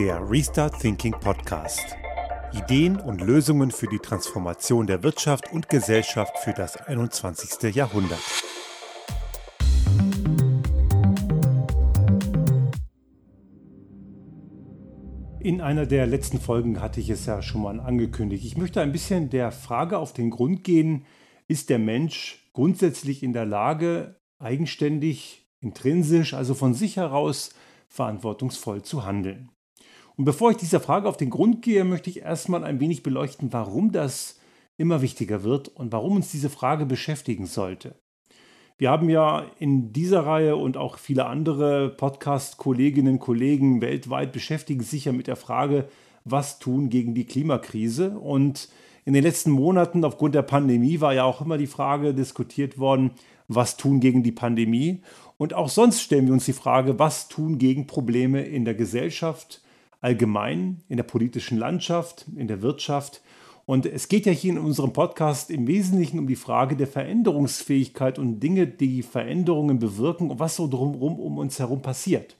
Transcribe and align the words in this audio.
Der 0.00 0.30
Restart 0.30 0.80
Thinking 0.80 1.12
Podcast. 1.12 1.94
Ideen 2.54 2.98
und 2.98 3.20
Lösungen 3.20 3.70
für 3.70 3.86
die 3.86 3.98
Transformation 3.98 4.86
der 4.86 5.02
Wirtschaft 5.02 5.52
und 5.52 5.68
Gesellschaft 5.68 6.38
für 6.38 6.54
das 6.54 6.78
21. 6.78 7.74
Jahrhundert. 7.74 8.18
In 15.38 15.60
einer 15.60 15.84
der 15.84 16.06
letzten 16.06 16.40
Folgen 16.40 16.80
hatte 16.80 17.00
ich 17.00 17.10
es 17.10 17.26
ja 17.26 17.42
schon 17.42 17.60
mal 17.60 17.78
angekündigt. 17.78 18.46
Ich 18.46 18.56
möchte 18.56 18.80
ein 18.80 18.92
bisschen 18.92 19.28
der 19.28 19.52
Frage 19.52 19.98
auf 19.98 20.14
den 20.14 20.30
Grund 20.30 20.64
gehen, 20.64 21.04
ist 21.46 21.68
der 21.68 21.78
Mensch 21.78 22.48
grundsätzlich 22.54 23.22
in 23.22 23.34
der 23.34 23.44
Lage, 23.44 24.18
eigenständig, 24.38 25.46
intrinsisch, 25.60 26.32
also 26.32 26.54
von 26.54 26.72
sich 26.72 26.96
heraus 26.96 27.54
verantwortungsvoll 27.88 28.80
zu 28.80 29.04
handeln? 29.04 29.50
Und 30.20 30.26
bevor 30.26 30.50
ich 30.50 30.58
dieser 30.58 30.80
Frage 30.80 31.08
auf 31.08 31.16
den 31.16 31.30
Grund 31.30 31.62
gehe, 31.62 31.82
möchte 31.82 32.10
ich 32.10 32.20
erstmal 32.20 32.62
ein 32.62 32.78
wenig 32.78 33.02
beleuchten, 33.02 33.54
warum 33.54 33.90
das 33.90 34.38
immer 34.76 35.00
wichtiger 35.00 35.44
wird 35.44 35.68
und 35.68 35.92
warum 35.92 36.16
uns 36.16 36.30
diese 36.30 36.50
Frage 36.50 36.84
beschäftigen 36.84 37.46
sollte. 37.46 37.94
Wir 38.76 38.90
haben 38.90 39.08
ja 39.08 39.46
in 39.58 39.94
dieser 39.94 40.26
Reihe 40.26 40.56
und 40.56 40.76
auch 40.76 40.98
viele 40.98 41.24
andere 41.24 41.88
Podcast-Kolleginnen 41.88 43.14
und 43.14 43.18
Kollegen 43.20 43.80
weltweit 43.80 44.32
beschäftigen 44.32 44.82
sich 44.82 45.06
ja 45.06 45.12
mit 45.12 45.26
der 45.26 45.36
Frage, 45.36 45.88
was 46.26 46.58
tun 46.58 46.90
gegen 46.90 47.14
die 47.14 47.24
Klimakrise. 47.24 48.10
Und 48.18 48.68
in 49.06 49.14
den 49.14 49.24
letzten 49.24 49.50
Monaten 49.50 50.04
aufgrund 50.04 50.34
der 50.34 50.42
Pandemie 50.42 51.00
war 51.00 51.14
ja 51.14 51.24
auch 51.24 51.40
immer 51.40 51.56
die 51.56 51.66
Frage 51.66 52.12
diskutiert 52.12 52.76
worden, 52.76 53.12
was 53.48 53.78
tun 53.78 54.00
gegen 54.00 54.22
die 54.22 54.32
Pandemie. 54.32 55.00
Und 55.38 55.54
auch 55.54 55.70
sonst 55.70 56.02
stellen 56.02 56.26
wir 56.26 56.34
uns 56.34 56.44
die 56.44 56.52
Frage, 56.52 56.98
was 56.98 57.28
tun 57.28 57.56
gegen 57.56 57.86
Probleme 57.86 58.42
in 58.42 58.66
der 58.66 58.74
Gesellschaft, 58.74 59.62
allgemein 60.00 60.82
in 60.88 60.96
der 60.96 61.04
politischen 61.04 61.58
Landschaft, 61.58 62.26
in 62.36 62.48
der 62.48 62.62
Wirtschaft. 62.62 63.22
Und 63.66 63.86
es 63.86 64.08
geht 64.08 64.26
ja 64.26 64.32
hier 64.32 64.52
in 64.52 64.58
unserem 64.58 64.92
Podcast 64.92 65.50
im 65.50 65.66
Wesentlichen 65.66 66.18
um 66.18 66.26
die 66.26 66.36
Frage 66.36 66.76
der 66.76 66.86
Veränderungsfähigkeit 66.86 68.18
und 68.18 68.40
Dinge, 68.40 68.66
die 68.66 69.02
Veränderungen 69.02 69.78
bewirken 69.78 70.30
und 70.30 70.40
was 70.40 70.56
so 70.56 70.66
drumherum 70.66 71.20
um 71.20 71.38
uns 71.38 71.58
herum 71.58 71.82
passiert. 71.82 72.36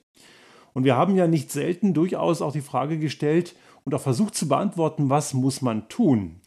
Und 0.72 0.84
wir 0.84 0.96
haben 0.96 1.16
ja 1.16 1.26
nicht 1.26 1.50
selten 1.52 1.94
durchaus 1.94 2.42
auch 2.42 2.52
die 2.52 2.60
Frage 2.60 2.98
gestellt 2.98 3.54
und 3.84 3.94
auch 3.94 4.00
versucht 4.00 4.34
zu 4.34 4.48
beantworten, 4.48 5.10
was 5.10 5.34
muss 5.34 5.62
man 5.62 5.88
tun? 5.88 6.40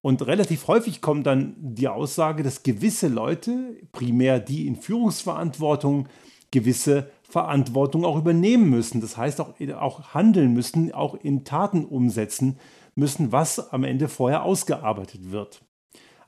Und 0.00 0.26
relativ 0.26 0.68
häufig 0.68 1.00
kommt 1.00 1.26
dann 1.26 1.54
die 1.58 1.88
Aussage, 1.88 2.42
dass 2.42 2.62
gewisse 2.62 3.08
Leute, 3.08 3.76
primär 3.92 4.38
die 4.38 4.66
in 4.66 4.76
Führungsverantwortung, 4.76 6.08
gewisse 6.50 7.10
Verantwortung 7.28 8.04
auch 8.04 8.16
übernehmen 8.16 8.70
müssen. 8.70 9.00
Das 9.00 9.16
heißt 9.16 9.40
auch, 9.40 9.54
auch 9.78 10.14
handeln 10.14 10.54
müssen, 10.54 10.92
auch 10.92 11.14
in 11.14 11.44
Taten 11.44 11.84
umsetzen 11.84 12.58
müssen, 12.94 13.32
was 13.32 13.72
am 13.72 13.84
Ende 13.84 14.08
vorher 14.08 14.42
ausgearbeitet 14.42 15.30
wird. 15.30 15.62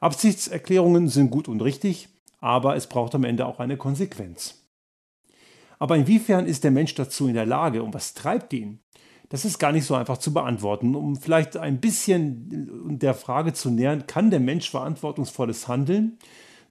Absichtserklärungen 0.00 1.08
sind 1.08 1.30
gut 1.30 1.48
und 1.48 1.62
richtig, 1.62 2.08
aber 2.38 2.76
es 2.76 2.86
braucht 2.86 3.14
am 3.14 3.24
Ende 3.24 3.46
auch 3.46 3.60
eine 3.60 3.76
Konsequenz. 3.76 4.66
Aber 5.78 5.96
inwiefern 5.96 6.46
ist 6.46 6.64
der 6.64 6.70
Mensch 6.70 6.94
dazu 6.94 7.26
in 7.26 7.34
der 7.34 7.46
Lage 7.46 7.82
und 7.82 7.94
was 7.94 8.14
treibt 8.14 8.52
ihn? 8.52 8.80
Das 9.30 9.44
ist 9.44 9.58
gar 9.58 9.72
nicht 9.72 9.86
so 9.86 9.94
einfach 9.94 10.18
zu 10.18 10.34
beantworten. 10.34 10.94
Um 10.94 11.16
vielleicht 11.16 11.56
ein 11.56 11.80
bisschen 11.80 12.98
der 12.98 13.14
Frage 13.14 13.52
zu 13.52 13.70
nähern, 13.70 14.06
kann 14.06 14.30
der 14.30 14.40
Mensch 14.40 14.70
verantwortungsvolles 14.70 15.68
handeln? 15.68 16.18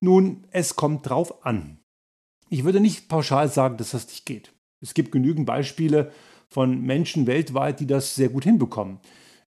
Nun, 0.01 0.45
es 0.51 0.75
kommt 0.75 1.09
drauf 1.09 1.45
an. 1.45 1.79
Ich 2.49 2.63
würde 2.63 2.79
nicht 2.79 3.07
pauschal 3.09 3.47
sagen, 3.47 3.77
dass 3.77 3.91
das 3.91 4.07
nicht 4.07 4.25
geht. 4.25 4.51
Es 4.81 4.95
gibt 4.95 5.11
genügend 5.11 5.45
Beispiele 5.45 6.11
von 6.47 6.81
Menschen 6.81 7.27
weltweit, 7.27 7.79
die 7.79 7.85
das 7.85 8.15
sehr 8.15 8.29
gut 8.29 8.43
hinbekommen. 8.43 8.99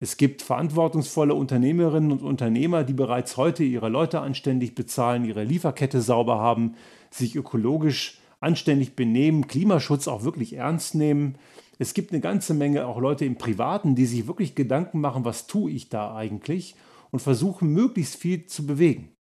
Es 0.00 0.16
gibt 0.16 0.42
verantwortungsvolle 0.42 1.34
Unternehmerinnen 1.34 2.10
und 2.10 2.22
Unternehmer, 2.22 2.82
die 2.82 2.92
bereits 2.92 3.36
heute 3.36 3.62
ihre 3.62 3.88
Leute 3.88 4.20
anständig 4.20 4.74
bezahlen, 4.74 5.24
ihre 5.24 5.44
Lieferkette 5.44 6.00
sauber 6.00 6.38
haben, 6.38 6.74
sich 7.10 7.36
ökologisch 7.36 8.20
anständig 8.40 8.96
benehmen, 8.96 9.46
Klimaschutz 9.46 10.08
auch 10.08 10.24
wirklich 10.24 10.54
ernst 10.54 10.96
nehmen. 10.96 11.36
Es 11.78 11.94
gibt 11.94 12.12
eine 12.12 12.20
ganze 12.20 12.52
Menge 12.52 12.86
auch 12.86 12.98
Leute 12.98 13.24
im 13.24 13.38
Privaten, 13.38 13.94
die 13.94 14.06
sich 14.06 14.26
wirklich 14.26 14.56
Gedanken 14.56 15.00
machen, 15.00 15.24
was 15.24 15.46
tue 15.46 15.70
ich 15.70 15.88
da 15.88 16.16
eigentlich 16.16 16.74
und 17.10 17.20
versuchen 17.20 17.72
möglichst 17.72 18.16
viel 18.16 18.46
zu 18.46 18.66
bewegen. 18.66 19.12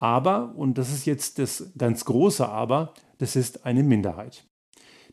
Aber, 0.00 0.54
und 0.56 0.78
das 0.78 0.90
ist 0.90 1.04
jetzt 1.04 1.38
das 1.38 1.72
ganz 1.76 2.04
große 2.04 2.48
Aber, 2.48 2.94
das 3.18 3.36
ist 3.36 3.66
eine 3.66 3.82
Minderheit. 3.82 4.46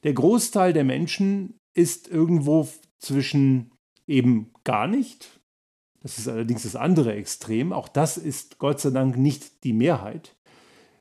Der 0.04 0.14
Großteil 0.14 0.74
der 0.74 0.86
Menschen 0.86 1.60
ist 1.74 2.08
irgendwo 2.08 2.68
zwischen 3.00 3.72
eben 4.08 4.52
gar 4.64 4.88
nicht, 4.88 5.42
das 6.02 6.18
ist 6.18 6.28
allerdings 6.30 6.64
das 6.64 6.76
andere 6.76 7.14
Extrem, 7.14 7.74
auch 7.74 7.90
das 7.90 8.18
ist 8.18 8.60
Gott 8.60 8.80
sei 8.80 8.92
Dank 8.92 9.18
nicht 9.18 9.64
die 9.66 9.74
Mehrheit, 9.74 10.36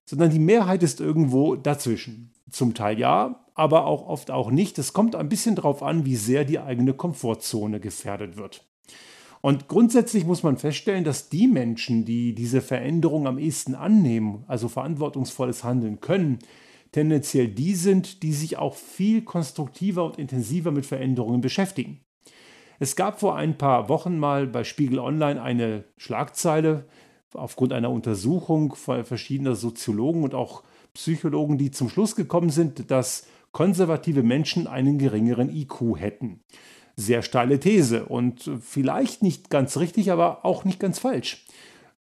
sondern 0.05 0.31
die 0.31 0.41
Mehrheit 0.41 0.83
ist 0.83 1.01
irgendwo 1.01 1.55
dazwischen. 1.57 2.33
Zum 2.51 2.75
Teil 2.75 2.99
ja, 2.99 3.45
aber 3.55 3.87
auch 3.87 4.07
oft 4.07 4.31
auch 4.31 4.51
nicht. 4.51 4.79
Es 4.79 4.93
kommt 4.93 5.17
ein 5.17 5.29
bisschen 5.29 5.57
darauf 5.57 5.83
an, 5.83 6.05
wie 6.05 6.17
sehr 6.17 6.45
die 6.45 6.59
eigene 6.59 6.95
Komfortzone 6.95 7.81
gefährdet 7.81 8.37
wird. 8.37 8.65
Und 9.41 9.69
grundsätzlich 9.69 10.25
muss 10.25 10.43
man 10.43 10.57
feststellen, 10.57 11.05
dass 11.05 11.29
die 11.29 11.47
Menschen, 11.47 12.05
die 12.05 12.35
diese 12.35 12.61
Veränderung 12.61 13.27
am 13.27 13.39
ehesten 13.39 13.75
annehmen, 13.75 14.45
also 14.49 14.69
verantwortungsvolles 14.69 15.63
Handeln 15.65 16.01
können, 16.01 16.39
tendenziell 16.93 17.49
die 17.49 17.75
sind, 17.75 18.23
die 18.23 18.33
sich 18.33 18.59
auch 18.59 18.75
viel 18.75 19.23
konstruktiver 19.23 20.05
und 20.05 20.19
intensiver 20.19 20.71
mit 20.71 20.87
Veränderungen 20.87 21.41
beschäftigen. 21.41 22.01
Es 22.79 22.97
gab 22.97 23.21
vor 23.21 23.37
ein 23.37 23.57
paar 23.57 23.89
Wochen 23.89 24.19
mal 24.19 24.47
bei 24.47 24.65
Spiegel 24.65 24.99
Online 24.99 25.41
eine 25.41 25.85
Schlagzeile 25.97 26.87
aufgrund 27.35 27.73
einer 27.73 27.91
Untersuchung 27.91 28.75
verschiedener 28.75 29.55
Soziologen 29.55 30.25
und 30.25 30.35
auch 30.35 30.63
Psychologen, 30.95 31.59
die 31.59 31.71
zum 31.71 31.89
Schluss 31.89 32.17
gekommen 32.17 32.51
sind, 32.51 32.91
dass 32.91 33.27
konservative 33.53 34.23
Menschen 34.23 34.67
einen 34.67 34.99
geringeren 34.99 35.55
IQ 35.55 35.97
hätten 35.99 36.41
sehr 36.97 37.23
steile 37.23 37.61
These 37.61 38.07
und 38.07 38.51
vielleicht 38.61 39.23
nicht 39.23 39.51
ganz 39.51 39.77
richtig, 39.77 40.11
aber 40.11 40.45
auch 40.45 40.65
nicht 40.65 40.81
ganz 40.81 40.99
falsch. 40.99 41.45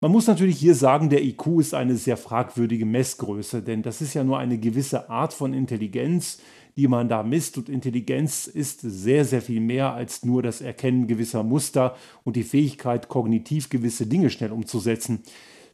Man 0.04 0.12
muss 0.12 0.26
natürlich 0.26 0.58
hier 0.58 0.74
sagen, 0.74 1.12
der 1.12 1.24
IQ 1.24 1.60
ist 1.60 1.76
eine 1.76 1.96
sehr 1.96 2.18
fragwürdige 2.18 2.88
Messgröße, 2.88 3.62
denn 3.62 3.84
das 3.84 4.02
ist 4.02 4.16
ja 4.16 4.24
nur 4.24 4.40
eine 4.40 4.58
gewisse 4.58 5.12
Art 5.12 5.32
von 5.32 5.54
Intelligenz, 5.54 6.40
die 6.76 6.88
man 6.88 7.08
da 7.08 7.22
misst. 7.22 7.60
Und 7.60 7.70
Intelligenz 7.70 8.48
ist 8.48 8.82
sehr, 8.82 9.26
sehr 9.26 9.44
viel 9.44 9.62
mehr 9.62 9.94
als 9.94 10.26
nur 10.26 10.42
das 10.42 10.62
Erkennen 10.62 11.06
gewisser 11.06 11.44
Muster 11.44 11.96
und 12.24 12.36
die 12.36 12.44
Fähigkeit, 12.44 13.10
kognitiv 13.10 13.70
gewisse 13.70 14.08
Dinge 14.08 14.32
schnell 14.32 14.52
umzusetzen. 14.52 15.22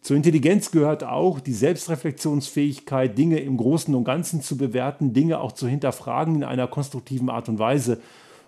Zur 0.02 0.18
Intelligenz 0.18 0.72
gehört 0.72 1.06
auch 1.06 1.40
die 1.40 1.54
Selbstreflexionsfähigkeit, 1.54 3.18
Dinge 3.18 3.40
im 3.40 3.56
Großen 3.56 3.96
und 3.96 4.04
Ganzen 4.04 4.42
zu 4.42 4.58
bewerten, 4.58 5.14
Dinge 5.14 5.40
auch 5.40 5.54
zu 5.54 5.70
hinterfragen 5.70 6.36
in 6.36 6.44
einer 6.44 6.68
konstruktiven 6.68 7.30
Art 7.30 7.48
und 7.48 7.60
Weise. 7.60 8.02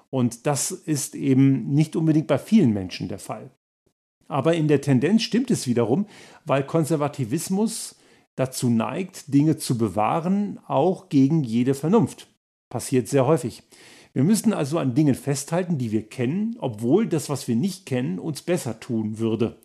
Und 0.10 0.48
das 0.48 0.72
ist 0.72 1.16
eben 1.16 1.74
nicht 1.74 1.96
unbedingt 1.96 2.28
bei 2.28 2.38
vielen 2.38 2.74
Menschen 2.74 3.08
der 3.08 3.20
Fall. 3.20 3.52
Aber 4.28 4.56
in 4.56 4.68
der 4.68 4.82
Tendenz 4.82 5.24
stimmt 5.24 5.52
es 5.52 5.68
wiederum, 5.68 6.06
weil 6.46 6.64
Konservativismus 6.64 7.96
dazu 8.36 8.70
neigt, 8.70 9.34
Dinge 9.34 9.58
zu 9.58 9.78
bewahren, 9.78 10.60
auch 10.68 11.10
gegen 11.10 11.44
jede 11.44 11.74
Vernunft. 11.74 12.28
Passiert 12.70 13.08
sehr 13.08 13.26
häufig. 13.26 13.64
Wir 14.14 14.24
müssen 14.24 14.54
also 14.54 14.80
an 14.80 14.96
Dingen 14.96 15.16
festhalten, 15.16 15.78
die 15.78 15.92
wir 15.92 16.08
kennen, 16.08 16.56
obwohl 16.60 17.08
das, 17.08 17.30
was 17.30 17.48
wir 17.48 17.56
nicht 17.56 17.86
kennen, 17.86 18.18
uns 18.18 18.42
besser 18.42 18.80
tun 18.80 19.20
würde. 19.20 19.58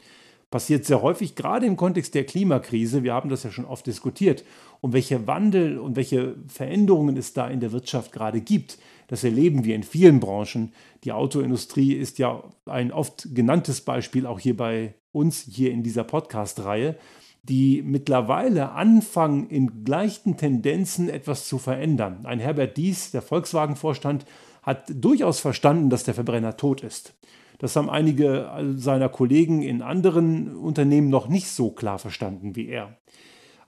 Passiert 0.50 0.84
sehr 0.84 1.02
häufig, 1.02 1.34
gerade 1.34 1.66
im 1.66 1.76
Kontext 1.76 2.14
der 2.14 2.24
Klimakrise. 2.24 3.02
Wir 3.02 3.14
haben 3.14 3.30
das 3.30 3.42
ja 3.42 3.50
schon 3.50 3.64
oft 3.64 3.86
diskutiert. 3.86 4.44
Und 4.80 4.92
welche 4.92 5.26
Wandel 5.26 5.78
und 5.78 5.96
welche 5.96 6.36
Veränderungen 6.46 7.16
es 7.16 7.32
da 7.32 7.48
in 7.48 7.60
der 7.60 7.72
Wirtschaft 7.72 8.12
gerade 8.12 8.40
gibt. 8.40 8.78
Das 9.08 9.24
erleben 9.24 9.64
wir 9.64 9.74
in 9.74 9.82
vielen 9.82 10.20
Branchen. 10.20 10.72
Die 11.04 11.12
Autoindustrie 11.12 11.92
ist 11.92 12.18
ja 12.18 12.42
ein 12.66 12.92
oft 12.92 13.34
genanntes 13.34 13.80
Beispiel, 13.80 14.26
auch 14.26 14.40
hier 14.40 14.56
bei 14.56 14.94
uns, 15.12 15.48
hier 15.50 15.70
in 15.70 15.82
dieser 15.82 16.04
Podcast-Reihe, 16.04 16.96
die 17.42 17.82
mittlerweile 17.82 18.72
anfangen, 18.72 19.48
in 19.48 19.84
gleichen 19.84 20.36
Tendenzen 20.36 21.08
etwas 21.08 21.46
zu 21.46 21.58
verändern. 21.58 22.24
Ein 22.24 22.40
Herbert 22.40 22.76
Dies, 22.76 23.10
der 23.10 23.22
Volkswagen-Vorstand, 23.22 24.24
hat 24.62 24.90
durchaus 24.94 25.40
verstanden, 25.40 25.90
dass 25.90 26.04
der 26.04 26.14
Verbrenner 26.14 26.56
tot 26.56 26.82
ist. 26.82 27.14
Das 27.58 27.76
haben 27.76 27.90
einige 27.90 28.50
seiner 28.76 29.08
Kollegen 29.08 29.62
in 29.62 29.82
anderen 29.82 30.56
Unternehmen 30.56 31.10
noch 31.10 31.28
nicht 31.28 31.48
so 31.48 31.70
klar 31.70 31.98
verstanden 31.98 32.56
wie 32.56 32.68
er. 32.68 32.96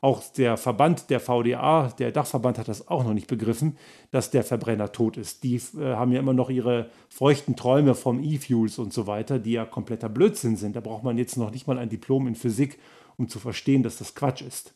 Auch 0.07 0.23
der 0.23 0.57
Verband 0.57 1.11
der 1.11 1.19
VDA, 1.19 1.93
der 1.99 2.13
Dachverband, 2.13 2.59
hat 2.59 2.69
das 2.69 2.87
auch 2.87 3.03
noch 3.03 3.13
nicht 3.13 3.27
begriffen, 3.27 3.77
dass 4.13 4.31
der 4.31 4.45
Verbrenner 4.45 4.93
tot 4.93 5.17
ist. 5.17 5.43
Die 5.43 5.57
äh, 5.57 5.95
haben 5.97 6.13
ja 6.13 6.21
immer 6.21 6.33
noch 6.33 6.49
ihre 6.49 6.91
feuchten 7.09 7.57
Träume 7.57 7.97
vom 7.97 8.23
E-Fuels 8.23 8.79
und 8.79 8.93
so 8.93 9.09
weiter, 9.09 9.41
die 9.41 9.51
ja 9.51 9.65
kompletter 9.65 10.09
Blödsinn 10.09 10.55
sind. 10.57 10.77
Da 10.77 10.81
braucht 10.81 11.03
man 11.03 11.19
jetzt 11.19 11.37
noch 11.37 11.51
nicht 11.51 11.67
mal 11.67 11.77
ein 11.77 11.89
Diplom 11.89 12.29
in 12.29 12.37
Physik, 12.37 12.79
um 13.17 13.29
zu 13.29 13.41
verstehen, 13.41 13.83
dass 13.83 13.99
das 13.99 14.15
Quatsch 14.15 14.43
ist. 14.43 14.75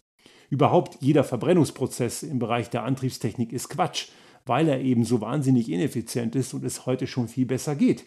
Überhaupt 0.49 0.97
jeder 0.99 1.23
Verbrennungsprozess 1.23 2.25
im 2.25 2.41
Bereich 2.41 2.69
der 2.69 2.83
Antriebstechnik 2.83 3.53
ist 3.53 3.69
Quatsch, 3.69 4.09
weil 4.47 4.69
er 4.69 4.81
eben 4.81 5.05
so 5.05 5.21
wahnsinnig 5.21 5.71
ineffizient 5.71 6.35
ist 6.35 6.55
und 6.55 6.65
es 6.65 6.87
heute 6.87 7.07
schon 7.07 7.29
viel 7.29 7.47
besser 7.47 7.77
geht. 7.77 8.05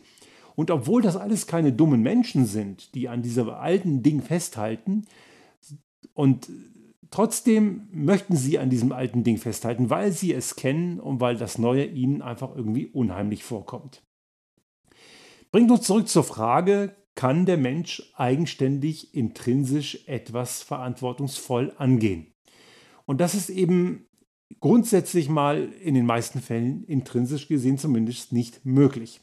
Und 0.58 0.72
obwohl 0.72 1.02
das 1.02 1.16
alles 1.16 1.48
keine 1.48 1.72
dummen 1.72 2.02
Menschen 2.02 2.46
sind, 2.46 2.94
die 2.96 3.08
an 3.08 3.22
diesem 3.22 3.50
alten 3.50 4.04
Ding 4.04 4.22
festhalten, 4.22 5.06
und 6.14 6.48
trotzdem 7.14 7.88
möchten 7.92 8.36
sie 8.36 8.58
an 8.58 8.72
diesem 8.72 8.92
alten 8.92 9.24
Ding 9.24 9.38
festhalten, 9.38 9.92
weil 9.92 10.12
sie 10.12 10.34
es 10.34 10.56
kennen 10.56 11.00
und 11.00 11.22
weil 11.22 11.38
das 11.38 11.60
Neue 11.60 11.86
ihnen 11.86 12.24
einfach 12.24 12.56
irgendwie 12.56 12.88
unheimlich 12.88 13.44
vorkommt. 13.44 14.02
Bringt 15.52 15.70
uns 15.70 15.86
zurück 15.86 16.08
zur 16.08 16.24
Frage, 16.24 16.96
kann 17.14 17.46
der 17.46 17.58
Mensch 17.58 18.12
eigenständig, 18.16 19.14
intrinsisch 19.14 20.08
etwas 20.08 20.64
verantwortungsvoll 20.64 21.74
angehen? 21.78 22.34
Und 23.06 23.22
das 23.22 23.36
ist 23.36 23.52
eben 23.52 24.08
grundsätzlich 24.60 25.30
mal 25.30 25.72
in 25.82 25.94
den 25.94 26.08
meisten 26.08 26.42
Fällen 26.42 26.84
intrinsisch 26.86 27.48
gesehen 27.48 27.78
zumindest 27.78 28.34
nicht 28.34 28.66
möglich. 28.66 29.22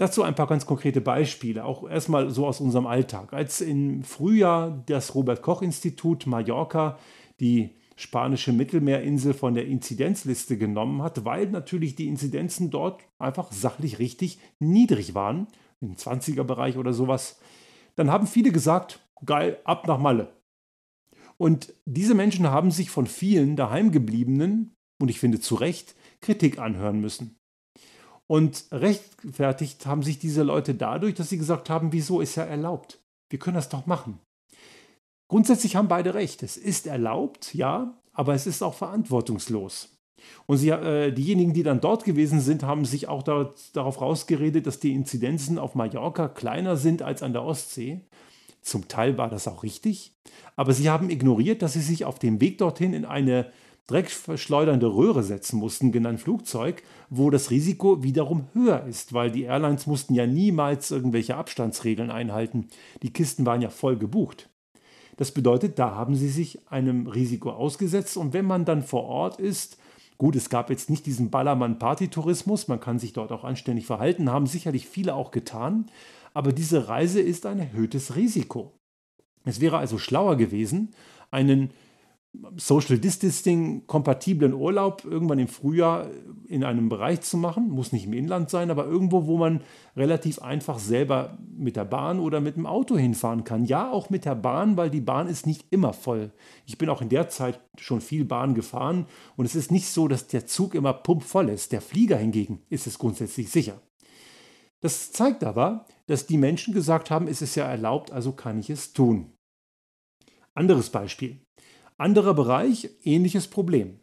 Dazu 0.00 0.22
ein 0.22 0.34
paar 0.34 0.46
ganz 0.46 0.64
konkrete 0.64 1.02
Beispiele, 1.02 1.62
auch 1.62 1.86
erstmal 1.86 2.30
so 2.30 2.46
aus 2.46 2.58
unserem 2.58 2.86
Alltag. 2.86 3.34
Als 3.34 3.60
im 3.60 4.02
Frühjahr 4.02 4.82
das 4.86 5.14
Robert 5.14 5.42
Koch 5.42 5.60
Institut 5.60 6.26
Mallorca 6.26 6.98
die 7.38 7.76
spanische 7.96 8.54
Mittelmeerinsel 8.54 9.34
von 9.34 9.52
der 9.52 9.66
Inzidenzliste 9.66 10.56
genommen 10.56 11.02
hat, 11.02 11.26
weil 11.26 11.50
natürlich 11.50 11.96
die 11.96 12.08
Inzidenzen 12.08 12.70
dort 12.70 13.02
einfach 13.18 13.52
sachlich 13.52 13.98
richtig 13.98 14.38
niedrig 14.58 15.14
waren, 15.14 15.48
im 15.82 15.96
20er 15.96 16.44
Bereich 16.44 16.78
oder 16.78 16.94
sowas, 16.94 17.38
dann 17.94 18.10
haben 18.10 18.26
viele 18.26 18.52
gesagt, 18.52 19.06
geil, 19.26 19.60
ab 19.64 19.86
nach 19.86 19.98
Malle. 19.98 20.32
Und 21.36 21.74
diese 21.84 22.14
Menschen 22.14 22.48
haben 22.48 22.70
sich 22.70 22.88
von 22.88 23.06
vielen 23.06 23.54
daheimgebliebenen, 23.54 24.74
und 24.98 25.10
ich 25.10 25.20
finde 25.20 25.40
zu 25.40 25.56
Recht, 25.56 25.94
Kritik 26.22 26.58
anhören 26.58 27.02
müssen. 27.02 27.39
Und 28.30 28.66
rechtfertigt 28.70 29.86
haben 29.86 30.04
sich 30.04 30.20
diese 30.20 30.44
Leute 30.44 30.76
dadurch, 30.76 31.16
dass 31.16 31.30
sie 31.30 31.36
gesagt 31.36 31.68
haben, 31.68 31.90
wieso 31.90 32.20
ist 32.20 32.36
ja 32.36 32.44
erlaubt? 32.44 33.00
Wir 33.28 33.40
können 33.40 33.56
das 33.56 33.68
doch 33.68 33.86
machen. 33.86 34.20
Grundsätzlich 35.28 35.74
haben 35.74 35.88
beide 35.88 36.14
recht. 36.14 36.44
Es 36.44 36.56
ist 36.56 36.86
erlaubt, 36.86 37.56
ja, 37.56 37.98
aber 38.12 38.34
es 38.34 38.46
ist 38.46 38.62
auch 38.62 38.74
verantwortungslos. 38.74 39.88
Und 40.46 40.58
sie, 40.58 40.68
äh, 40.68 41.10
diejenigen, 41.10 41.54
die 41.54 41.64
dann 41.64 41.80
dort 41.80 42.04
gewesen 42.04 42.40
sind, 42.40 42.62
haben 42.62 42.84
sich 42.84 43.08
auch 43.08 43.24
da, 43.24 43.50
darauf 43.72 44.00
rausgeredet, 44.00 44.64
dass 44.64 44.78
die 44.78 44.94
Inzidenzen 44.94 45.58
auf 45.58 45.74
Mallorca 45.74 46.28
kleiner 46.28 46.76
sind 46.76 47.02
als 47.02 47.24
an 47.24 47.32
der 47.32 47.42
Ostsee. 47.42 48.00
Zum 48.62 48.86
Teil 48.86 49.18
war 49.18 49.28
das 49.28 49.48
auch 49.48 49.64
richtig, 49.64 50.12
aber 50.54 50.72
sie 50.72 50.88
haben 50.88 51.10
ignoriert, 51.10 51.62
dass 51.62 51.72
sie 51.72 51.80
sich 51.80 52.04
auf 52.04 52.20
dem 52.20 52.40
Weg 52.40 52.58
dorthin 52.58 52.94
in 52.94 53.06
eine 53.06 53.50
dreckverschleudernde 53.90 54.86
Röhre 54.86 55.22
setzen 55.22 55.58
mussten, 55.58 55.92
genannt 55.92 56.20
Flugzeug, 56.20 56.82
wo 57.08 57.30
das 57.30 57.50
Risiko 57.50 58.02
wiederum 58.02 58.46
höher 58.52 58.84
ist, 58.86 59.12
weil 59.12 59.30
die 59.30 59.42
Airlines 59.42 59.86
mussten 59.86 60.14
ja 60.14 60.26
niemals 60.26 60.90
irgendwelche 60.90 61.36
Abstandsregeln 61.36 62.10
einhalten. 62.10 62.68
Die 63.02 63.12
Kisten 63.12 63.46
waren 63.46 63.62
ja 63.62 63.70
voll 63.70 63.96
gebucht. 63.96 64.48
Das 65.16 65.32
bedeutet, 65.32 65.78
da 65.78 65.94
haben 65.94 66.14
sie 66.14 66.28
sich 66.28 66.60
einem 66.70 67.06
Risiko 67.06 67.50
ausgesetzt 67.50 68.16
und 68.16 68.32
wenn 68.32 68.46
man 68.46 68.64
dann 68.64 68.82
vor 68.82 69.04
Ort 69.04 69.40
ist, 69.40 69.76
gut, 70.18 70.36
es 70.36 70.50
gab 70.50 70.70
jetzt 70.70 70.88
nicht 70.88 71.04
diesen 71.06 71.30
Ballermann-Party-Tourismus, 71.30 72.68
man 72.68 72.80
kann 72.80 72.98
sich 72.98 73.12
dort 73.12 73.32
auch 73.32 73.44
anständig 73.44 73.86
verhalten, 73.86 74.30
haben 74.30 74.46
sicherlich 74.46 74.86
viele 74.86 75.14
auch 75.14 75.30
getan, 75.30 75.90
aber 76.32 76.52
diese 76.52 76.88
Reise 76.88 77.20
ist 77.20 77.44
ein 77.44 77.58
erhöhtes 77.58 78.16
Risiko. 78.16 78.72
Es 79.44 79.60
wäre 79.60 79.78
also 79.78 79.98
schlauer 79.98 80.36
gewesen, 80.36 80.94
einen 81.30 81.70
Social 82.56 82.98
Distancing 82.98 83.88
kompatiblen 83.88 84.54
Urlaub 84.54 85.04
irgendwann 85.04 85.40
im 85.40 85.48
Frühjahr 85.48 86.06
in 86.46 86.62
einem 86.62 86.88
Bereich 86.88 87.22
zu 87.22 87.36
machen. 87.36 87.68
Muss 87.70 87.92
nicht 87.92 88.06
im 88.06 88.12
Inland 88.12 88.50
sein, 88.50 88.70
aber 88.70 88.86
irgendwo, 88.86 89.26
wo 89.26 89.36
man 89.36 89.62
relativ 89.96 90.40
einfach 90.40 90.78
selber 90.78 91.38
mit 91.56 91.74
der 91.74 91.84
Bahn 91.84 92.20
oder 92.20 92.40
mit 92.40 92.56
dem 92.56 92.66
Auto 92.66 92.96
hinfahren 92.96 93.42
kann. 93.42 93.64
Ja, 93.64 93.90
auch 93.90 94.10
mit 94.10 94.24
der 94.24 94.36
Bahn, 94.36 94.76
weil 94.76 94.90
die 94.90 95.00
Bahn 95.00 95.26
ist 95.26 95.44
nicht 95.44 95.66
immer 95.70 95.92
voll. 95.92 96.32
Ich 96.66 96.78
bin 96.78 96.88
auch 96.88 97.02
in 97.02 97.08
der 97.08 97.28
Zeit 97.28 97.60
schon 97.78 98.00
viel 98.00 98.24
Bahn 98.24 98.54
gefahren 98.54 99.06
und 99.36 99.44
es 99.44 99.56
ist 99.56 99.72
nicht 99.72 99.88
so, 99.88 100.06
dass 100.06 100.28
der 100.28 100.46
Zug 100.46 100.76
immer 100.76 100.92
pumpvoll 100.92 101.48
ist. 101.48 101.72
Der 101.72 101.80
Flieger 101.80 102.16
hingegen 102.16 102.62
ist 102.68 102.86
es 102.86 102.98
grundsätzlich 102.98 103.50
sicher. 103.50 103.80
Das 104.80 105.10
zeigt 105.10 105.42
aber, 105.42 105.84
dass 106.06 106.26
die 106.26 106.38
Menschen 106.38 106.72
gesagt 106.74 107.10
haben, 107.10 107.26
es 107.26 107.42
ist 107.42 107.56
ja 107.56 107.64
erlaubt, 107.64 108.12
also 108.12 108.32
kann 108.32 108.60
ich 108.60 108.70
es 108.70 108.92
tun. 108.92 109.32
Anderes 110.54 110.90
Beispiel. 110.90 111.40
Anderer 112.00 112.32
Bereich, 112.32 112.88
ähnliches 113.04 113.46
Problem. 113.46 114.00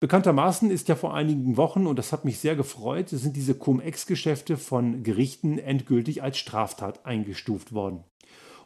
Bekanntermaßen 0.00 0.70
ist 0.70 0.88
ja 0.88 0.96
vor 0.96 1.14
einigen 1.14 1.56
Wochen, 1.56 1.86
und 1.86 1.98
das 1.98 2.12
hat 2.12 2.26
mich 2.26 2.38
sehr 2.40 2.56
gefreut, 2.56 3.08
sind 3.08 3.36
diese 3.36 3.54
Cum-Ex-Geschäfte 3.54 4.58
von 4.58 5.02
Gerichten 5.02 5.56
endgültig 5.56 6.22
als 6.22 6.36
Straftat 6.36 7.06
eingestuft 7.06 7.72
worden. 7.72 8.04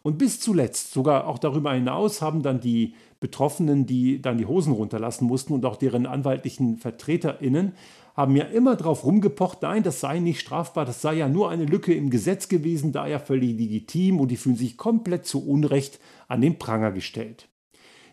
Und 0.03 0.19
bis 0.19 0.41
zuletzt, 0.41 0.93
sogar 0.93 1.29
auch 1.29 1.39
darüber 1.39 1.73
hinaus, 1.73 2.23
haben 2.23 2.43
dann 2.43 2.59
die 2.59 2.95
Betroffenen, 3.21 3.87
die 3.87 4.21
dann 4.21 4.39
die 4.39 4.47
Hosen 4.47 4.73
runterlassen 4.73 5.29
mussten 5.29 5.53
und 5.53 5.65
auch 5.65 5.77
deren 5.77 6.07
anwaltlichen 6.07 6.77
VertreterInnen, 6.77 7.75
haben 8.17 8.35
ja 8.35 8.47
immer 8.47 8.75
darauf 8.75 9.05
rumgepocht, 9.05 9.63
nein, 9.63 9.85
das 9.85 10.01
sei 10.01 10.19
nicht 10.19 10.41
strafbar, 10.41 10.85
das 10.85 11.01
sei 11.01 11.15
ja 11.15 11.29
nur 11.29 11.51
eine 11.51 11.67
Lücke 11.67 11.95
im 11.95 12.11
Gesetz 12.11 12.49
gewesen, 12.49 12.91
da 12.91 13.07
ja 13.07 13.21
völlig 13.21 13.57
legitim 13.57 14.19
und 14.19 14.33
die 14.33 14.37
fühlen 14.37 14.57
sich 14.57 14.77
komplett 14.77 15.25
zu 15.25 15.47
Unrecht 15.47 16.01
an 16.27 16.41
den 16.41 16.59
Pranger 16.59 16.91
gestellt. 16.91 17.50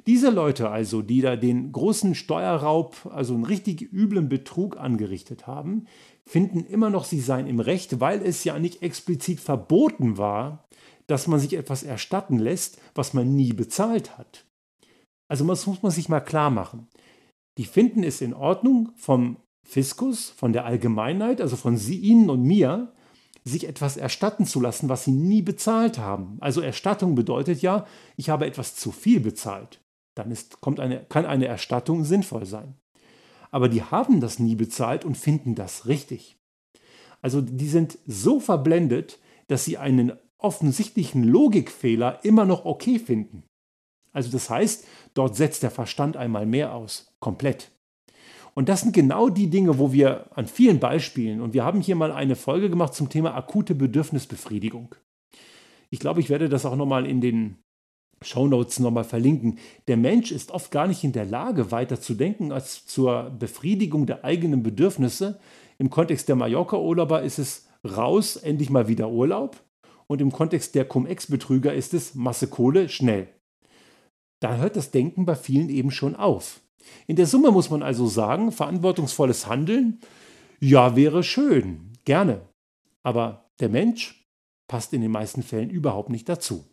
Diese 0.07 0.29
Leute 0.29 0.69
also, 0.69 1.01
die 1.01 1.19
da 1.19 1.35
den 1.35 1.73
großen 1.73 2.15
Steuerraub, 2.15 3.09
also 3.13 3.33
einen 3.33 3.43
richtig 3.43 3.81
üblen 3.91 4.29
Betrug 4.29 4.77
angerichtet 4.77 5.47
haben, 5.47 5.85
finden 6.25 6.63
immer 6.63 6.89
noch, 6.89 7.03
sie 7.03 7.19
seien 7.19 7.45
im 7.45 7.59
Recht, 7.59 7.99
weil 7.99 8.25
es 8.25 8.45
ja 8.45 8.57
nicht 8.57 8.81
explizit 8.81 9.41
verboten 9.41 10.17
war, 10.17 10.65
dass 11.07 11.27
man 11.27 11.41
sich 11.41 11.53
etwas 11.53 11.83
erstatten 11.83 12.39
lässt, 12.39 12.79
was 12.95 13.13
man 13.13 13.35
nie 13.35 13.51
bezahlt 13.51 14.17
hat. 14.17 14.45
Also 15.27 15.45
das 15.45 15.67
muss 15.67 15.83
man 15.83 15.91
sich 15.91 16.07
mal 16.07 16.21
klar 16.21 16.51
machen. 16.51 16.87
Die 17.57 17.65
finden 17.65 18.03
es 18.03 18.21
in 18.21 18.33
Ordnung 18.33 18.93
vom 18.95 19.35
Fiskus, 19.67 20.29
von 20.29 20.53
der 20.53 20.63
Allgemeinheit, 20.65 21.41
also 21.41 21.57
von 21.57 21.75
Sie, 21.75 21.99
Ihnen 21.99 22.29
und 22.29 22.43
mir, 22.43 22.93
sich 23.43 23.67
etwas 23.67 23.97
erstatten 23.97 24.45
zu 24.45 24.61
lassen, 24.61 24.87
was 24.87 25.03
Sie 25.03 25.11
nie 25.11 25.41
bezahlt 25.41 25.97
haben. 25.97 26.37
Also 26.39 26.61
Erstattung 26.61 27.13
bedeutet 27.15 27.61
ja, 27.61 27.85
ich 28.15 28.29
habe 28.29 28.45
etwas 28.45 28.75
zu 28.75 28.93
viel 28.93 29.19
bezahlt 29.19 29.81
dann 30.17 30.31
ist, 30.31 30.61
kommt 30.61 30.79
eine, 30.79 31.05
kann 31.05 31.25
eine 31.25 31.47
Erstattung 31.47 32.03
sinnvoll 32.03 32.45
sein. 32.45 32.75
Aber 33.51 33.69
die 33.69 33.83
haben 33.83 34.19
das 34.19 34.39
nie 34.39 34.55
bezahlt 34.55 35.05
und 35.05 35.17
finden 35.17 35.55
das 35.55 35.87
richtig. 35.87 36.37
Also 37.21 37.41
die 37.41 37.67
sind 37.67 37.97
so 38.05 38.39
verblendet, 38.39 39.19
dass 39.47 39.65
sie 39.65 39.77
einen 39.77 40.13
offensichtlichen 40.37 41.23
Logikfehler 41.23 42.23
immer 42.23 42.45
noch 42.45 42.65
okay 42.65 42.99
finden. 42.99 43.43
Also 44.13 44.31
das 44.31 44.49
heißt, 44.49 44.85
dort 45.13 45.35
setzt 45.35 45.63
der 45.63 45.71
Verstand 45.71 46.17
einmal 46.17 46.45
mehr 46.45 46.73
aus, 46.73 47.15
komplett. 47.19 47.71
Und 48.53 48.69
das 48.69 48.81
sind 48.81 48.93
genau 48.93 49.29
die 49.29 49.49
Dinge, 49.49 49.77
wo 49.77 49.91
wir 49.91 50.35
an 50.35 50.47
vielen 50.47 50.79
Beispielen, 50.79 51.41
und 51.41 51.53
wir 51.53 51.63
haben 51.63 51.81
hier 51.81 51.95
mal 51.95 52.11
eine 52.11 52.35
Folge 52.35 52.69
gemacht 52.69 52.95
zum 52.95 53.09
Thema 53.09 53.35
akute 53.35 53.75
Bedürfnisbefriedigung. 53.75 54.95
Ich 55.91 55.99
glaube, 55.99 56.19
ich 56.19 56.29
werde 56.29 56.49
das 56.49 56.65
auch 56.65 56.75
nochmal 56.75 57.05
in 57.05 57.21
den 57.21 57.59
Shownotes 58.21 58.79
nochmal 58.79 59.03
verlinken. 59.03 59.59
Der 59.87 59.97
Mensch 59.97 60.31
ist 60.31 60.51
oft 60.51 60.71
gar 60.71 60.87
nicht 60.87 61.03
in 61.03 61.11
der 61.11 61.25
Lage, 61.25 61.71
weiter 61.71 62.01
zu 62.01 62.15
denken 62.15 62.51
als 62.51 62.85
zur 62.85 63.29
Befriedigung 63.29 64.05
der 64.05 64.23
eigenen 64.23 64.63
Bedürfnisse. 64.63 65.39
Im 65.77 65.89
Kontext 65.89 66.27
der 66.27 66.35
Mallorca-Urlauber 66.35 67.21
ist 67.21 67.37
es 67.39 67.67
raus, 67.83 68.35
endlich 68.35 68.69
mal 68.69 68.87
wieder 68.87 69.09
Urlaub. 69.09 69.61
Und 70.07 70.21
im 70.21 70.31
Kontext 70.31 70.73
der 70.75 70.85
Cum-Ex-Betrüger 70.85 71.73
ist 71.73 71.93
es 71.93 72.15
Masse 72.15 72.47
Kohle, 72.47 72.89
schnell. 72.89 73.27
Da 74.39 74.57
hört 74.57 74.75
das 74.75 74.91
Denken 74.91 75.25
bei 75.25 75.35
vielen 75.35 75.69
eben 75.69 75.91
schon 75.91 76.15
auf. 76.15 76.61
In 77.05 77.15
der 77.15 77.25
Summe 77.27 77.51
muss 77.51 77.69
man 77.69 77.83
also 77.83 78.07
sagen, 78.07 78.51
verantwortungsvolles 78.51 79.47
Handeln, 79.47 79.99
ja, 80.59 80.95
wäre 80.95 81.23
schön, 81.23 81.93
gerne. 82.05 82.41
Aber 83.03 83.51
der 83.59 83.69
Mensch 83.69 84.27
passt 84.67 84.93
in 84.93 85.01
den 85.01 85.11
meisten 85.11 85.43
Fällen 85.43 85.69
überhaupt 85.69 86.09
nicht 86.09 86.29
dazu. 86.29 86.65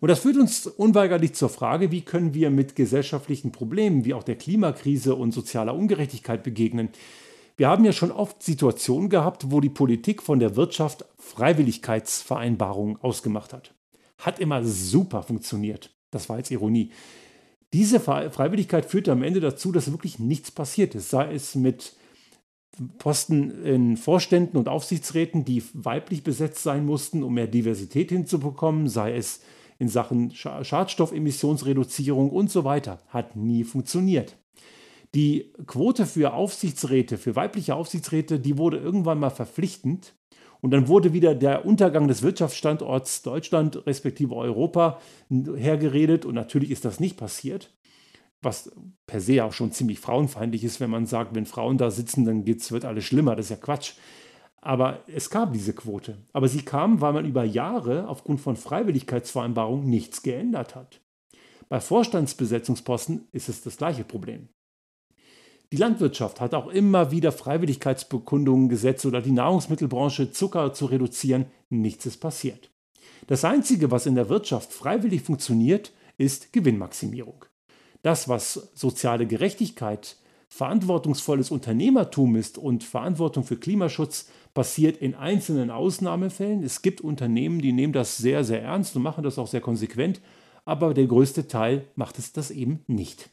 Und 0.00 0.08
das 0.08 0.20
führt 0.20 0.36
uns 0.36 0.66
unweigerlich 0.66 1.34
zur 1.34 1.48
Frage, 1.48 1.92
wie 1.92 2.00
können 2.00 2.34
wir 2.34 2.50
mit 2.50 2.74
gesellschaftlichen 2.74 3.52
Problemen 3.52 4.04
wie 4.04 4.14
auch 4.14 4.24
der 4.24 4.36
Klimakrise 4.36 5.14
und 5.14 5.32
sozialer 5.32 5.76
Ungerechtigkeit 5.76 6.42
begegnen. 6.42 6.88
Wir 7.56 7.68
haben 7.68 7.84
ja 7.84 7.92
schon 7.92 8.10
oft 8.10 8.42
Situationen 8.42 9.08
gehabt, 9.10 9.52
wo 9.52 9.60
die 9.60 9.68
Politik 9.68 10.22
von 10.22 10.40
der 10.40 10.56
Wirtschaft 10.56 11.04
Freiwilligkeitsvereinbarungen 11.18 12.96
ausgemacht 13.00 13.52
hat. 13.52 13.74
Hat 14.18 14.40
immer 14.40 14.64
super 14.64 15.22
funktioniert. 15.22 15.94
Das 16.10 16.28
war 16.28 16.38
jetzt 16.38 16.50
Ironie. 16.50 16.90
Diese 17.72 18.00
Freiwilligkeit 18.00 18.84
führte 18.84 19.12
am 19.12 19.22
Ende 19.22 19.40
dazu, 19.40 19.72
dass 19.72 19.92
wirklich 19.92 20.18
nichts 20.18 20.50
passiert 20.50 20.94
ist, 20.94 21.10
sei 21.10 21.32
es 21.32 21.54
mit 21.54 21.94
Posten 22.98 23.64
in 23.64 23.96
Vorständen 23.96 24.56
und 24.56 24.68
Aufsichtsräten, 24.68 25.44
die 25.44 25.62
weiblich 25.74 26.24
besetzt 26.24 26.62
sein 26.62 26.84
mussten, 26.84 27.22
um 27.22 27.34
mehr 27.34 27.46
Diversität 27.46 28.10
hinzubekommen, 28.10 28.88
sei 28.88 29.16
es 29.16 29.40
in 29.82 29.88
Sachen 29.88 30.30
Schadstoffemissionsreduzierung 30.30 32.30
und 32.30 32.52
so 32.52 32.62
weiter. 32.62 33.00
Hat 33.08 33.34
nie 33.34 33.64
funktioniert. 33.64 34.36
Die 35.12 35.52
Quote 35.66 36.06
für 36.06 36.34
Aufsichtsräte, 36.34 37.18
für 37.18 37.34
weibliche 37.34 37.74
Aufsichtsräte, 37.74 38.38
die 38.38 38.58
wurde 38.58 38.78
irgendwann 38.78 39.18
mal 39.18 39.30
verpflichtend. 39.30 40.14
Und 40.60 40.70
dann 40.70 40.86
wurde 40.86 41.12
wieder 41.12 41.34
der 41.34 41.66
Untergang 41.66 42.06
des 42.06 42.22
Wirtschaftsstandorts 42.22 43.22
Deutschland 43.22 43.84
respektive 43.84 44.36
Europa 44.36 45.00
hergeredet. 45.28 46.24
Und 46.24 46.36
natürlich 46.36 46.70
ist 46.70 46.84
das 46.84 47.00
nicht 47.00 47.16
passiert. 47.16 47.74
Was 48.40 48.70
per 49.08 49.20
se 49.20 49.44
auch 49.44 49.52
schon 49.52 49.72
ziemlich 49.72 49.98
frauenfeindlich 49.98 50.62
ist, 50.62 50.78
wenn 50.78 50.90
man 50.90 51.06
sagt, 51.06 51.34
wenn 51.34 51.46
Frauen 51.46 51.76
da 51.76 51.90
sitzen, 51.90 52.24
dann 52.24 52.44
geht's, 52.44 52.70
wird 52.70 52.84
alles 52.84 53.04
schlimmer. 53.04 53.34
Das 53.34 53.46
ist 53.46 53.50
ja 53.50 53.56
Quatsch. 53.56 53.94
Aber 54.62 55.00
es 55.08 55.28
gab 55.28 55.52
diese 55.52 55.74
Quote. 55.74 56.16
Aber 56.32 56.48
sie 56.48 56.62
kam, 56.62 57.00
weil 57.00 57.12
man 57.12 57.26
über 57.26 57.44
Jahre 57.44 58.08
aufgrund 58.08 58.40
von 58.40 58.56
Freiwilligkeitsvereinbarungen 58.56 59.90
nichts 59.90 60.22
geändert 60.22 60.76
hat. 60.76 61.00
Bei 61.68 61.80
Vorstandsbesetzungsposten 61.80 63.26
ist 63.32 63.48
es 63.48 63.62
das 63.62 63.76
gleiche 63.76 64.04
Problem. 64.04 64.48
Die 65.72 65.78
Landwirtschaft 65.78 66.40
hat 66.40 66.54
auch 66.54 66.68
immer 66.68 67.10
wieder 67.10 67.32
Freiwilligkeitsbekundungen 67.32 68.68
gesetzt 68.68 69.04
oder 69.04 69.20
die 69.20 69.32
Nahrungsmittelbranche 69.32 70.30
Zucker 70.30 70.72
zu 70.74 70.86
reduzieren. 70.86 71.46
Nichts 71.70 72.06
ist 72.06 72.18
passiert. 72.18 72.70
Das 73.26 73.44
Einzige, 73.44 73.90
was 73.90 74.06
in 74.06 74.14
der 74.14 74.28
Wirtschaft 74.28 74.72
freiwillig 74.72 75.22
funktioniert, 75.22 75.92
ist 76.18 76.52
Gewinnmaximierung. 76.52 77.46
Das, 78.02 78.28
was 78.28 78.70
soziale 78.74 79.26
Gerechtigkeit, 79.26 80.16
verantwortungsvolles 80.48 81.50
Unternehmertum 81.50 82.36
ist 82.36 82.58
und 82.58 82.84
Verantwortung 82.84 83.42
für 83.42 83.56
Klimaschutz, 83.56 84.28
passiert 84.54 84.98
in 84.98 85.14
einzelnen 85.14 85.70
Ausnahmefällen. 85.70 86.62
Es 86.62 86.82
gibt 86.82 87.00
Unternehmen, 87.00 87.60
die 87.60 87.72
nehmen 87.72 87.92
das 87.92 88.18
sehr, 88.18 88.44
sehr 88.44 88.62
ernst 88.62 88.96
und 88.96 89.02
machen 89.02 89.24
das 89.24 89.38
auch 89.38 89.46
sehr 89.46 89.60
konsequent, 89.60 90.20
aber 90.64 90.94
der 90.94 91.06
größte 91.06 91.48
Teil 91.48 91.86
macht 91.96 92.18
es 92.18 92.32
das 92.32 92.50
eben 92.50 92.84
nicht 92.86 93.30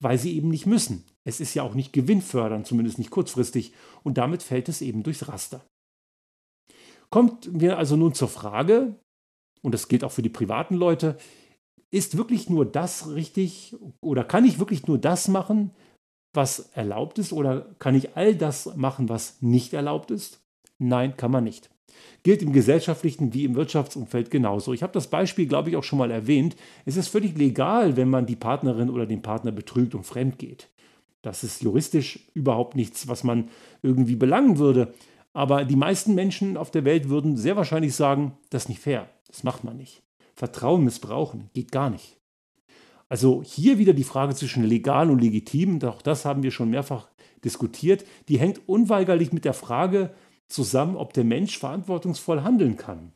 weil 0.00 0.18
sie 0.18 0.36
eben 0.36 0.48
nicht 0.48 0.66
müssen. 0.66 1.04
Es 1.24 1.40
ist 1.40 1.54
ja 1.54 1.62
auch 1.62 1.74
nicht 1.74 1.92
gewinnfördernd, 1.92 2.66
zumindest 2.66 2.98
nicht 2.98 3.10
kurzfristig, 3.10 3.72
und 4.02 4.18
damit 4.18 4.42
fällt 4.42 4.68
es 4.68 4.82
eben 4.82 5.02
durchs 5.02 5.28
Raster. 5.28 5.64
Kommt 7.10 7.48
wir 7.52 7.78
also 7.78 7.96
nun 7.96 8.14
zur 8.14 8.28
Frage, 8.28 8.94
und 9.62 9.72
das 9.72 9.88
gilt 9.88 10.04
auch 10.04 10.12
für 10.12 10.22
die 10.22 10.28
privaten 10.28 10.74
Leute, 10.74 11.16
ist 11.90 12.16
wirklich 12.16 12.50
nur 12.50 12.66
das 12.66 13.14
richtig 13.14 13.76
oder 14.00 14.24
kann 14.24 14.44
ich 14.44 14.58
wirklich 14.58 14.86
nur 14.86 14.98
das 14.98 15.28
machen, 15.28 15.70
was 16.34 16.58
erlaubt 16.74 17.18
ist 17.18 17.32
oder 17.32 17.74
kann 17.78 17.94
ich 17.94 18.16
all 18.16 18.34
das 18.34 18.76
machen, 18.76 19.08
was 19.08 19.40
nicht 19.40 19.72
erlaubt 19.72 20.10
ist? 20.10 20.42
Nein, 20.78 21.16
kann 21.16 21.30
man 21.30 21.44
nicht. 21.44 21.70
Gilt 22.22 22.42
im 22.42 22.52
gesellschaftlichen 22.52 23.32
wie 23.32 23.44
im 23.44 23.54
Wirtschaftsumfeld 23.54 24.30
genauso. 24.30 24.72
Ich 24.72 24.82
habe 24.82 24.92
das 24.92 25.08
Beispiel, 25.08 25.46
glaube 25.46 25.70
ich, 25.70 25.76
auch 25.76 25.84
schon 25.84 25.98
mal 25.98 26.10
erwähnt. 26.10 26.56
Es 26.84 26.96
ist 26.96 27.08
völlig 27.08 27.36
legal, 27.36 27.96
wenn 27.96 28.10
man 28.10 28.26
die 28.26 28.36
Partnerin 28.36 28.90
oder 28.90 29.06
den 29.06 29.22
Partner 29.22 29.52
betrügt 29.52 29.94
und 29.94 30.04
fremd 30.04 30.38
geht. 30.38 30.68
Das 31.22 31.42
ist 31.42 31.62
juristisch 31.62 32.28
überhaupt 32.34 32.76
nichts, 32.76 33.08
was 33.08 33.24
man 33.24 33.48
irgendwie 33.82 34.16
belangen 34.16 34.58
würde. 34.58 34.94
Aber 35.32 35.64
die 35.64 35.76
meisten 35.76 36.14
Menschen 36.14 36.56
auf 36.56 36.70
der 36.70 36.84
Welt 36.84 37.08
würden 37.08 37.36
sehr 37.36 37.56
wahrscheinlich 37.56 37.94
sagen, 37.94 38.32
das 38.50 38.64
ist 38.64 38.68
nicht 38.70 38.80
fair, 38.80 39.08
das 39.28 39.42
macht 39.42 39.64
man 39.64 39.76
nicht. 39.76 40.02
Vertrauen 40.34 40.84
missbrauchen 40.84 41.50
geht 41.52 41.72
gar 41.72 41.90
nicht. 41.90 42.16
Also 43.08 43.42
hier 43.44 43.78
wieder 43.78 43.92
die 43.92 44.04
Frage 44.04 44.34
zwischen 44.34 44.64
legal 44.64 45.10
und 45.10 45.20
legitim, 45.20 45.82
auch 45.82 46.02
das 46.02 46.24
haben 46.24 46.42
wir 46.42 46.50
schon 46.50 46.70
mehrfach 46.70 47.08
diskutiert, 47.44 48.04
die 48.28 48.38
hängt 48.38 48.68
unweigerlich 48.68 49.32
mit 49.32 49.44
der 49.44 49.54
Frage 49.54 50.10
zusammen, 50.48 50.96
ob 50.96 51.12
der 51.12 51.24
Mensch 51.24 51.58
verantwortungsvoll 51.58 52.42
handeln 52.42 52.76
kann. 52.76 53.12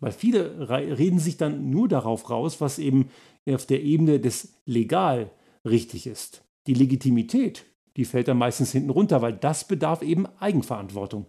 Weil 0.00 0.12
viele 0.12 0.68
reden 0.68 1.18
sich 1.18 1.36
dann 1.36 1.70
nur 1.70 1.88
darauf 1.88 2.30
raus, 2.30 2.60
was 2.60 2.78
eben 2.78 3.10
auf 3.48 3.66
der 3.66 3.82
Ebene 3.82 4.18
des 4.18 4.54
Legal 4.64 5.30
richtig 5.64 6.06
ist. 6.06 6.42
Die 6.66 6.74
Legitimität, 6.74 7.66
die 7.96 8.04
fällt 8.04 8.28
dann 8.28 8.38
meistens 8.38 8.72
hinten 8.72 8.90
runter, 8.90 9.20
weil 9.20 9.34
das 9.34 9.66
bedarf 9.66 10.02
eben 10.02 10.26
Eigenverantwortung. 10.38 11.26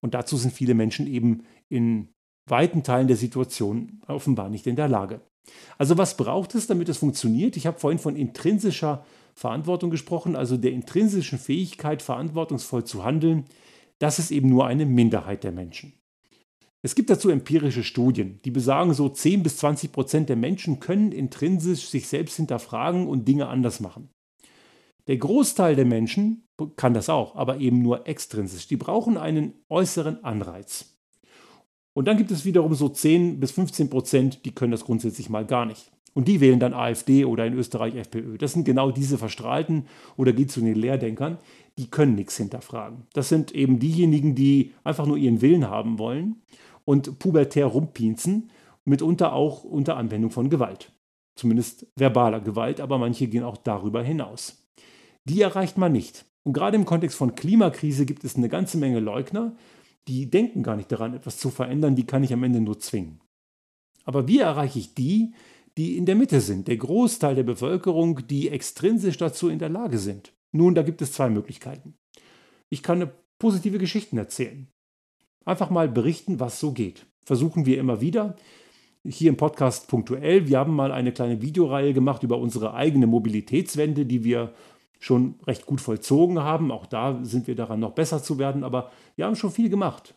Und 0.00 0.14
dazu 0.14 0.36
sind 0.36 0.52
viele 0.52 0.74
Menschen 0.74 1.06
eben 1.06 1.44
in 1.68 2.08
weiten 2.46 2.82
Teilen 2.82 3.08
der 3.08 3.16
Situation 3.16 4.00
offenbar 4.06 4.48
nicht 4.48 4.66
in 4.66 4.76
der 4.76 4.88
Lage. 4.88 5.20
Also 5.76 5.96
was 5.96 6.16
braucht 6.16 6.54
es, 6.54 6.66
damit 6.66 6.88
es 6.88 6.98
funktioniert? 6.98 7.56
Ich 7.56 7.66
habe 7.66 7.78
vorhin 7.78 7.98
von 7.98 8.16
intrinsischer 8.16 9.04
Verantwortung 9.34 9.90
gesprochen, 9.90 10.36
also 10.36 10.56
der 10.56 10.72
intrinsischen 10.72 11.38
Fähigkeit, 11.38 12.02
verantwortungsvoll 12.02 12.84
zu 12.84 13.04
handeln. 13.04 13.44
Das 13.98 14.18
ist 14.18 14.30
eben 14.30 14.48
nur 14.48 14.66
eine 14.66 14.86
Minderheit 14.86 15.44
der 15.44 15.52
Menschen. 15.52 15.92
Es 16.82 16.94
gibt 16.94 17.10
dazu 17.10 17.28
empirische 17.28 17.82
Studien, 17.82 18.40
die 18.44 18.52
besagen, 18.52 18.94
so 18.94 19.08
10 19.08 19.42
bis 19.42 19.56
20 19.56 19.90
Prozent 19.90 20.28
der 20.28 20.36
Menschen 20.36 20.78
können 20.78 21.10
intrinsisch 21.10 21.88
sich 21.88 22.06
selbst 22.06 22.36
hinterfragen 22.36 23.08
und 23.08 23.26
Dinge 23.26 23.48
anders 23.48 23.80
machen. 23.80 24.10
Der 25.08 25.16
Großteil 25.16 25.74
der 25.74 25.86
Menschen 25.86 26.46
kann 26.76 26.94
das 26.94 27.08
auch, 27.08 27.34
aber 27.34 27.58
eben 27.58 27.82
nur 27.82 28.06
extrinsisch. 28.06 28.68
Die 28.68 28.76
brauchen 28.76 29.16
einen 29.16 29.54
äußeren 29.68 30.22
Anreiz. 30.22 30.96
Und 31.94 32.06
dann 32.06 32.16
gibt 32.16 32.30
es 32.30 32.44
wiederum 32.44 32.74
so 32.74 32.88
10 32.88 33.40
bis 33.40 33.50
15 33.52 33.90
Prozent, 33.90 34.44
die 34.44 34.52
können 34.52 34.70
das 34.70 34.84
grundsätzlich 34.84 35.30
mal 35.30 35.46
gar 35.46 35.66
nicht. 35.66 35.90
Und 36.18 36.26
die 36.26 36.40
wählen 36.40 36.58
dann 36.58 36.74
AfD 36.74 37.24
oder 37.24 37.46
in 37.46 37.54
Österreich 37.54 37.94
FPÖ. 37.94 38.38
Das 38.38 38.52
sind 38.52 38.64
genau 38.64 38.90
diese 38.90 39.18
Verstrahlten 39.18 39.86
oder 40.16 40.32
geht 40.32 40.50
zu 40.50 40.60
den 40.60 40.74
Lehrdenkern, 40.74 41.38
die 41.78 41.86
können 41.86 42.16
nichts 42.16 42.36
hinterfragen. 42.38 43.06
Das 43.12 43.28
sind 43.28 43.52
eben 43.52 43.78
diejenigen, 43.78 44.34
die 44.34 44.72
einfach 44.82 45.06
nur 45.06 45.16
ihren 45.16 45.42
Willen 45.42 45.70
haben 45.70 46.00
wollen 46.00 46.42
und 46.84 47.20
pubertär 47.20 47.66
rumpinzen, 47.66 48.50
mitunter 48.84 49.32
auch 49.32 49.62
unter 49.62 49.96
Anwendung 49.96 50.32
von 50.32 50.50
Gewalt. 50.50 50.90
Zumindest 51.36 51.86
verbaler 51.94 52.40
Gewalt, 52.40 52.80
aber 52.80 52.98
manche 52.98 53.28
gehen 53.28 53.44
auch 53.44 53.56
darüber 53.56 54.02
hinaus. 54.02 54.66
Die 55.22 55.40
erreicht 55.40 55.78
man 55.78 55.92
nicht. 55.92 56.24
Und 56.42 56.52
gerade 56.52 56.76
im 56.76 56.84
Kontext 56.84 57.16
von 57.16 57.36
Klimakrise 57.36 58.06
gibt 58.06 58.24
es 58.24 58.34
eine 58.34 58.48
ganze 58.48 58.76
Menge 58.76 58.98
Leugner, 58.98 59.54
die 60.08 60.28
denken 60.28 60.64
gar 60.64 60.74
nicht 60.74 60.90
daran, 60.90 61.14
etwas 61.14 61.38
zu 61.38 61.50
verändern, 61.50 61.94
die 61.94 62.06
kann 62.06 62.24
ich 62.24 62.32
am 62.32 62.42
Ende 62.42 62.60
nur 62.60 62.80
zwingen. 62.80 63.20
Aber 64.04 64.26
wie 64.26 64.40
erreiche 64.40 64.80
ich 64.80 64.94
die, 64.94 65.32
die 65.78 65.96
in 65.96 66.06
der 66.06 66.16
Mitte 66.16 66.40
sind, 66.40 66.68
der 66.68 66.76
Großteil 66.76 67.36
der 67.36 67.44
Bevölkerung, 67.44 68.26
die 68.26 68.50
extrinsisch 68.50 69.16
dazu 69.16 69.48
in 69.48 69.60
der 69.60 69.68
Lage 69.68 69.98
sind? 69.98 70.32
Nun, 70.50 70.74
da 70.74 70.82
gibt 70.82 71.00
es 71.00 71.12
zwei 71.12 71.30
Möglichkeiten. 71.30 71.94
Ich 72.68 72.82
kann 72.82 73.10
positive 73.38 73.78
Geschichten 73.78 74.18
erzählen. 74.18 74.66
Einfach 75.44 75.70
mal 75.70 75.88
berichten, 75.88 76.40
was 76.40 76.58
so 76.58 76.72
geht. 76.72 77.06
Versuchen 77.24 77.64
wir 77.64 77.78
immer 77.78 78.00
wieder. 78.00 78.36
Hier 79.04 79.30
im 79.30 79.36
Podcast 79.36 79.88
punktuell. 79.88 80.48
Wir 80.48 80.58
haben 80.58 80.74
mal 80.74 80.90
eine 80.90 81.12
kleine 81.12 81.40
Videoreihe 81.40 81.94
gemacht 81.94 82.22
über 82.24 82.38
unsere 82.38 82.74
eigene 82.74 83.06
Mobilitätswende, 83.06 84.04
die 84.04 84.24
wir 84.24 84.52
schon 84.98 85.36
recht 85.46 85.64
gut 85.64 85.80
vollzogen 85.80 86.40
haben. 86.40 86.72
Auch 86.72 86.86
da 86.86 87.20
sind 87.22 87.46
wir 87.46 87.54
daran, 87.54 87.80
noch 87.80 87.92
besser 87.92 88.22
zu 88.22 88.38
werden. 88.38 88.64
Aber 88.64 88.90
wir 89.14 89.26
haben 89.26 89.36
schon 89.36 89.52
viel 89.52 89.70
gemacht. 89.70 90.14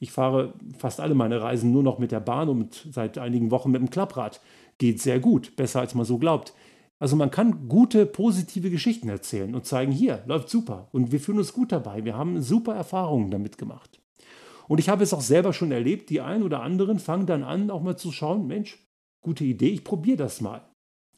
Ich 0.00 0.10
fahre 0.10 0.54
fast 0.76 1.00
alle 1.00 1.14
meine 1.14 1.40
Reisen 1.40 1.72
nur 1.72 1.82
noch 1.82 1.98
mit 1.98 2.12
der 2.12 2.20
Bahn 2.20 2.48
und 2.48 2.88
seit 2.90 3.16
einigen 3.16 3.50
Wochen 3.50 3.70
mit 3.70 3.80
dem 3.80 3.90
Klapprad. 3.90 4.40
Geht 4.78 5.00
sehr 5.00 5.20
gut, 5.20 5.56
besser 5.56 5.80
als 5.80 5.94
man 5.94 6.04
so 6.04 6.18
glaubt. 6.18 6.54
Also 6.98 7.16
man 7.16 7.30
kann 7.30 7.68
gute, 7.68 8.06
positive 8.06 8.70
Geschichten 8.70 9.08
erzählen 9.08 9.54
und 9.54 9.66
zeigen, 9.66 9.92
hier, 9.92 10.22
läuft 10.26 10.48
super 10.48 10.88
und 10.92 11.12
wir 11.12 11.20
fühlen 11.20 11.38
uns 11.38 11.52
gut 11.52 11.72
dabei. 11.72 12.04
Wir 12.04 12.16
haben 12.16 12.40
super 12.40 12.74
Erfahrungen 12.74 13.30
damit 13.30 13.58
gemacht. 13.58 14.00
Und 14.68 14.78
ich 14.78 14.88
habe 14.88 15.02
es 15.02 15.12
auch 15.12 15.20
selber 15.20 15.52
schon 15.52 15.72
erlebt, 15.72 16.08
die 16.08 16.20
einen 16.20 16.42
oder 16.42 16.62
anderen 16.62 16.98
fangen 16.98 17.26
dann 17.26 17.42
an, 17.42 17.70
auch 17.70 17.82
mal 17.82 17.96
zu 17.96 18.12
schauen, 18.12 18.46
Mensch, 18.46 18.82
gute 19.20 19.44
Idee, 19.44 19.68
ich 19.68 19.84
probiere 19.84 20.16
das 20.16 20.40
mal. 20.40 20.62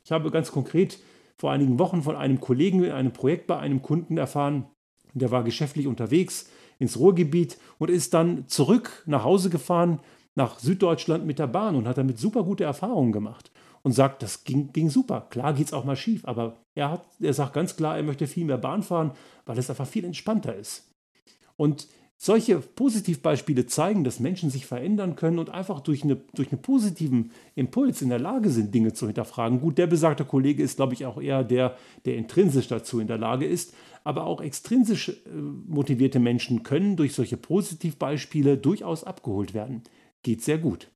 Ich 0.05 0.11
habe 0.11 0.31
ganz 0.31 0.51
konkret 0.51 0.99
vor 1.37 1.53
einigen 1.53 1.79
Wochen 1.79 2.03
von 2.03 2.17
einem 2.17 2.41
Kollegen 2.41 2.83
in 2.83 2.93
einem 2.93 3.13
Projekt 3.13 3.47
bei 3.47 3.59
einem 3.59 3.83
Kunden 3.83 4.17
erfahren, 4.17 4.67
der 5.15 5.31
war 5.31 5.45
geschäftlich 5.45 5.87
unterwegs 5.87 6.51
ins 6.79 6.99
Ruhrgebiet 6.99 7.59
und 7.79 7.91
ist 7.91 8.13
dann 8.15 8.49
zurück 8.49 9.03
nach 9.07 9.25
Hause 9.25 9.51
gefahren 9.51 10.01
nach 10.37 10.61
Süddeutschland 10.61 11.27
mit 11.27 11.39
der 11.39 11.49
Bahn 11.49 11.75
und 11.75 11.89
hat 11.89 11.99
damit 11.99 12.19
super 12.19 12.45
gute 12.45 12.65
Erfahrungen 12.65 13.11
gemacht 13.11 13.51
und 13.83 13.93
sagt, 13.93 14.23
das 14.23 14.45
ging, 14.45 14.73
ging 14.73 14.91
super. 14.91 15.27
Klar 15.31 15.55
geht 15.55 15.67
es 15.67 15.73
auch 15.73 15.85
mal 15.85 15.97
schief, 15.97 16.25
aber 16.25 16.57
er, 16.75 16.91
hat, 16.91 17.07
er 17.21 17.35
sagt 17.35 17.55
ganz 17.55 17.77
klar, 17.77 17.97
er 17.97 18.03
möchte 18.03 18.27
viel 18.27 18.45
mehr 18.45 18.59
Bahn 18.59 18.83
fahren, 18.83 19.13
weil 19.47 19.59
es 19.59 19.71
einfach 19.71 19.87
viel 19.87 20.05
entspannter 20.05 20.55
ist. 20.55 20.89
Und 21.57 21.89
solche 22.19 22.59
Positivbeispiele 22.59 23.67
zeigen, 23.67 24.03
dass 24.03 24.21
Menschen 24.21 24.51
sich 24.51 24.67
verändern 24.67 25.17
können 25.17 25.39
und 25.39 25.51
einfach 25.51 25.81
durch, 25.81 26.03
eine, 26.03 26.17
durch 26.35 26.51
einen 26.51 26.63
positiven 26.63 27.31
Impuls 27.55 28.01
in 28.03 28.09
der 28.09 28.19
Lage 28.19 28.51
sind, 28.51 28.75
Dinge 28.75 28.93
zu 28.93 29.07
hinterfragen. 29.07 29.61
Gut, 29.61 29.79
der 29.79 29.87
besagte 29.87 30.25
Kollege 30.25 30.63
ist, 30.63 30.77
glaube 30.77 30.95
ich, 30.95 31.05
auch 31.05 31.21
eher 31.21 31.45
der, 31.45 31.77
der 32.07 32.17
intrinsisch 32.17 32.69
dazu 32.69 33.01
in 33.01 33.07
der 33.07 33.19
Lage 33.19 33.47
ist. 33.47 33.75
Aber 34.03 34.25
auch 34.25 34.41
extrinsisch 34.41 35.11
äh, 35.11 35.13
motivierte 35.67 36.19
Menschen 36.19 36.63
können 36.63 36.97
durch 36.97 37.13
solche 37.13 37.37
Positivbeispiele 37.37 38.57
durchaus 38.57 39.05
abgeholt 39.05 39.53
werden. 39.53 39.83
Geht 40.27 40.43
sehr 40.43 40.59
gut. 40.59 40.91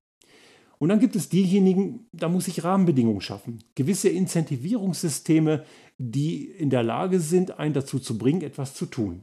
Und 0.78 0.88
dann 0.88 0.99
gibt 0.99 1.14
es 1.14 1.28
diejenigen, 1.28 2.08
da 2.12 2.28
muss 2.28 2.49
ich 2.49 2.64
Rahmenbedingungen 2.64 3.20
schaffen. 3.20 3.62
Gewisse 3.76 4.08
Incentivierungssysteme, 4.08 5.62
die 5.99 6.46
in 6.46 6.68
der 6.68 6.82
Lage 6.82 7.20
sind, 7.20 7.56
einen 7.60 7.72
dazu 7.72 8.00
zu 8.00 8.18
bringen, 8.18 8.42
etwas 8.42 8.75
zu 8.75 8.87
tun. 8.87 9.22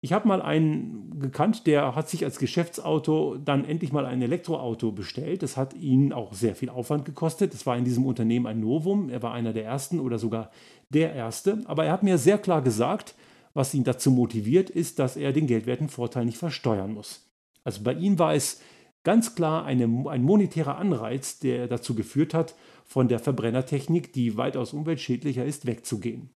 Ich 0.00 0.14
habe 0.14 0.26
mal 0.26 0.40
einen 0.40 1.20
gekannt, 1.20 1.66
der 1.66 1.94
hat 1.94 2.08
sich 2.08 2.24
als 2.24 2.38
Geschäftsauto 2.38 3.36
dann 3.36 3.66
endlich 3.66 3.92
mal 3.92 4.06
ein 4.06 4.22
Elektroauto 4.22 4.92
bestellt. 4.92 5.42
Das 5.42 5.58
hat 5.58 5.74
ihn 5.74 6.14
auch 6.14 6.32
sehr 6.32 6.54
viel 6.54 6.70
Aufwand 6.70 7.04
gekostet. 7.04 7.52
Das 7.52 7.66
war 7.66 7.76
in 7.76 7.84
diesem 7.84 8.06
Unternehmen 8.06 8.46
ein 8.46 8.60
Novum. 8.60 9.10
Er 9.10 9.22
war 9.22 9.34
einer 9.34 9.52
der 9.52 9.66
ersten 9.66 10.00
oder 10.00 10.18
sogar 10.18 10.50
der 10.88 11.12
erste. 11.12 11.60
Aber 11.66 11.84
er 11.84 11.92
hat 11.92 12.02
mir 12.02 12.16
sehr 12.16 12.38
klar 12.38 12.62
gesagt, 12.62 13.14
was 13.52 13.74
ihn 13.74 13.84
dazu 13.84 14.10
motiviert, 14.10 14.70
ist, 14.70 14.98
dass 14.98 15.18
er 15.18 15.34
den 15.34 15.46
geldwerten 15.46 15.90
Vorteil 15.90 16.24
nicht 16.24 16.38
versteuern 16.38 16.94
muss. 16.94 17.26
Also 17.62 17.82
bei 17.82 17.92
ihm 17.92 18.18
war 18.18 18.34
es 18.34 18.62
ganz 19.04 19.34
klar 19.34 19.64
eine, 19.64 19.84
ein 20.08 20.22
monetärer 20.22 20.76
Anreiz, 20.76 21.38
der 21.38 21.68
dazu 21.68 21.94
geführt 21.94 22.34
hat, 22.34 22.54
von 22.84 23.08
der 23.08 23.18
Verbrennertechnik, 23.18 24.12
die 24.12 24.36
weitaus 24.36 24.72
umweltschädlicher 24.72 25.44
ist, 25.44 25.66
wegzugehen. 25.66 26.30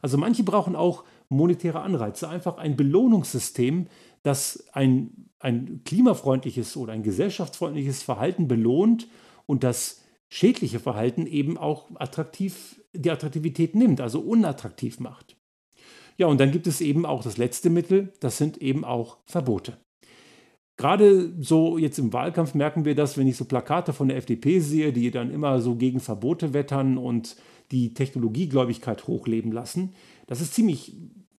Also 0.00 0.18
manche 0.18 0.44
brauchen 0.44 0.76
auch 0.76 1.04
monetäre 1.28 1.80
Anreize, 1.80 2.28
einfach 2.28 2.58
ein 2.58 2.76
Belohnungssystem, 2.76 3.86
das 4.22 4.66
ein, 4.72 5.30
ein 5.38 5.82
klimafreundliches 5.84 6.76
oder 6.76 6.92
ein 6.92 7.02
gesellschaftsfreundliches 7.02 8.02
Verhalten 8.02 8.48
belohnt 8.48 9.08
und 9.46 9.64
das 9.64 10.02
schädliche 10.28 10.80
Verhalten 10.80 11.26
eben 11.26 11.56
auch 11.56 11.90
attraktiv, 11.94 12.82
die 12.92 13.10
Attraktivität 13.10 13.74
nimmt, 13.74 14.00
also 14.00 14.20
unattraktiv 14.20 15.00
macht. 15.00 15.36
Ja, 16.16 16.26
und 16.26 16.38
dann 16.38 16.52
gibt 16.52 16.66
es 16.66 16.80
eben 16.80 17.06
auch 17.06 17.22
das 17.22 17.38
letzte 17.38 17.70
Mittel, 17.70 18.12
das 18.20 18.38
sind 18.38 18.58
eben 18.58 18.84
auch 18.84 19.18
Verbote. 19.26 19.78
Gerade 20.76 21.32
so 21.38 21.78
jetzt 21.78 21.98
im 21.98 22.12
Wahlkampf 22.12 22.54
merken 22.54 22.84
wir 22.84 22.94
das, 22.94 23.16
wenn 23.16 23.28
ich 23.28 23.36
so 23.36 23.44
Plakate 23.44 23.92
von 23.92 24.08
der 24.08 24.16
FDP 24.16 24.58
sehe, 24.58 24.92
die 24.92 25.10
dann 25.10 25.30
immer 25.30 25.60
so 25.60 25.76
gegen 25.76 26.00
Verbote 26.00 26.52
wettern 26.52 26.98
und 26.98 27.36
die 27.70 27.94
Technologiegläubigkeit 27.94 29.06
hochleben 29.06 29.52
lassen. 29.52 29.94
Das 30.26 30.40
ist 30.40 30.54
ziemlich, 30.54 30.96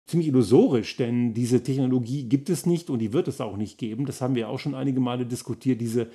ziemlich 0.07 0.29
illusorisch, 0.29 0.97
denn 0.97 1.35
diese 1.35 1.63
Technologie 1.63 2.29
gibt 2.29 2.49
es 2.49 2.65
nicht 2.65 2.91
und 2.91 3.01
die 3.01 3.13
wird 3.13 3.27
es 3.27 3.41
auch 3.41 3.57
nicht 3.57 3.77
geben. 3.79 4.07
Das 4.07 4.21
haben 4.21 4.37
wir 4.37 4.49
auch 4.49 4.61
schon 4.61 4.75
einige 4.75 5.01
Male 5.01 5.27
diskutiert. 5.27 5.81
Diese, 5.81 6.09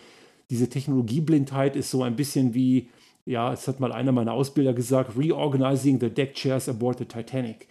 diese 0.49 0.69
Technologieblindheit 0.69 1.75
ist 1.75 1.91
so 1.91 2.03
ein 2.03 2.15
bisschen 2.15 2.53
wie, 2.53 2.88
ja, 3.25 3.51
es 3.51 3.67
hat 3.67 3.81
mal 3.81 3.91
einer 3.91 4.13
meiner 4.13 4.33
Ausbilder 4.33 4.73
gesagt, 4.73 5.17
reorganizing 5.17 5.99
the 5.99 6.09
deck 6.09 6.35
chairs 6.35 6.69
aboard 6.69 6.99
the 6.99 7.05
Titanic. 7.05 7.67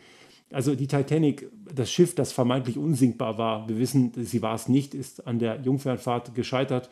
Also 0.51 0.75
die 0.75 0.87
Titanic, 0.87 1.51
das 1.75 1.91
Schiff, 1.91 2.15
das 2.15 2.33
vermeintlich 2.33 2.79
unsinkbar 2.79 3.37
war, 3.37 3.69
wir 3.69 3.79
wissen, 3.79 4.13
sie 4.17 4.41
war 4.41 4.55
es 4.55 4.69
nicht, 4.69 4.95
ist 4.95 5.27
an 5.27 5.39
der 5.39 5.61
Jungfernfahrt 5.61 6.35
gescheitert 6.35 6.89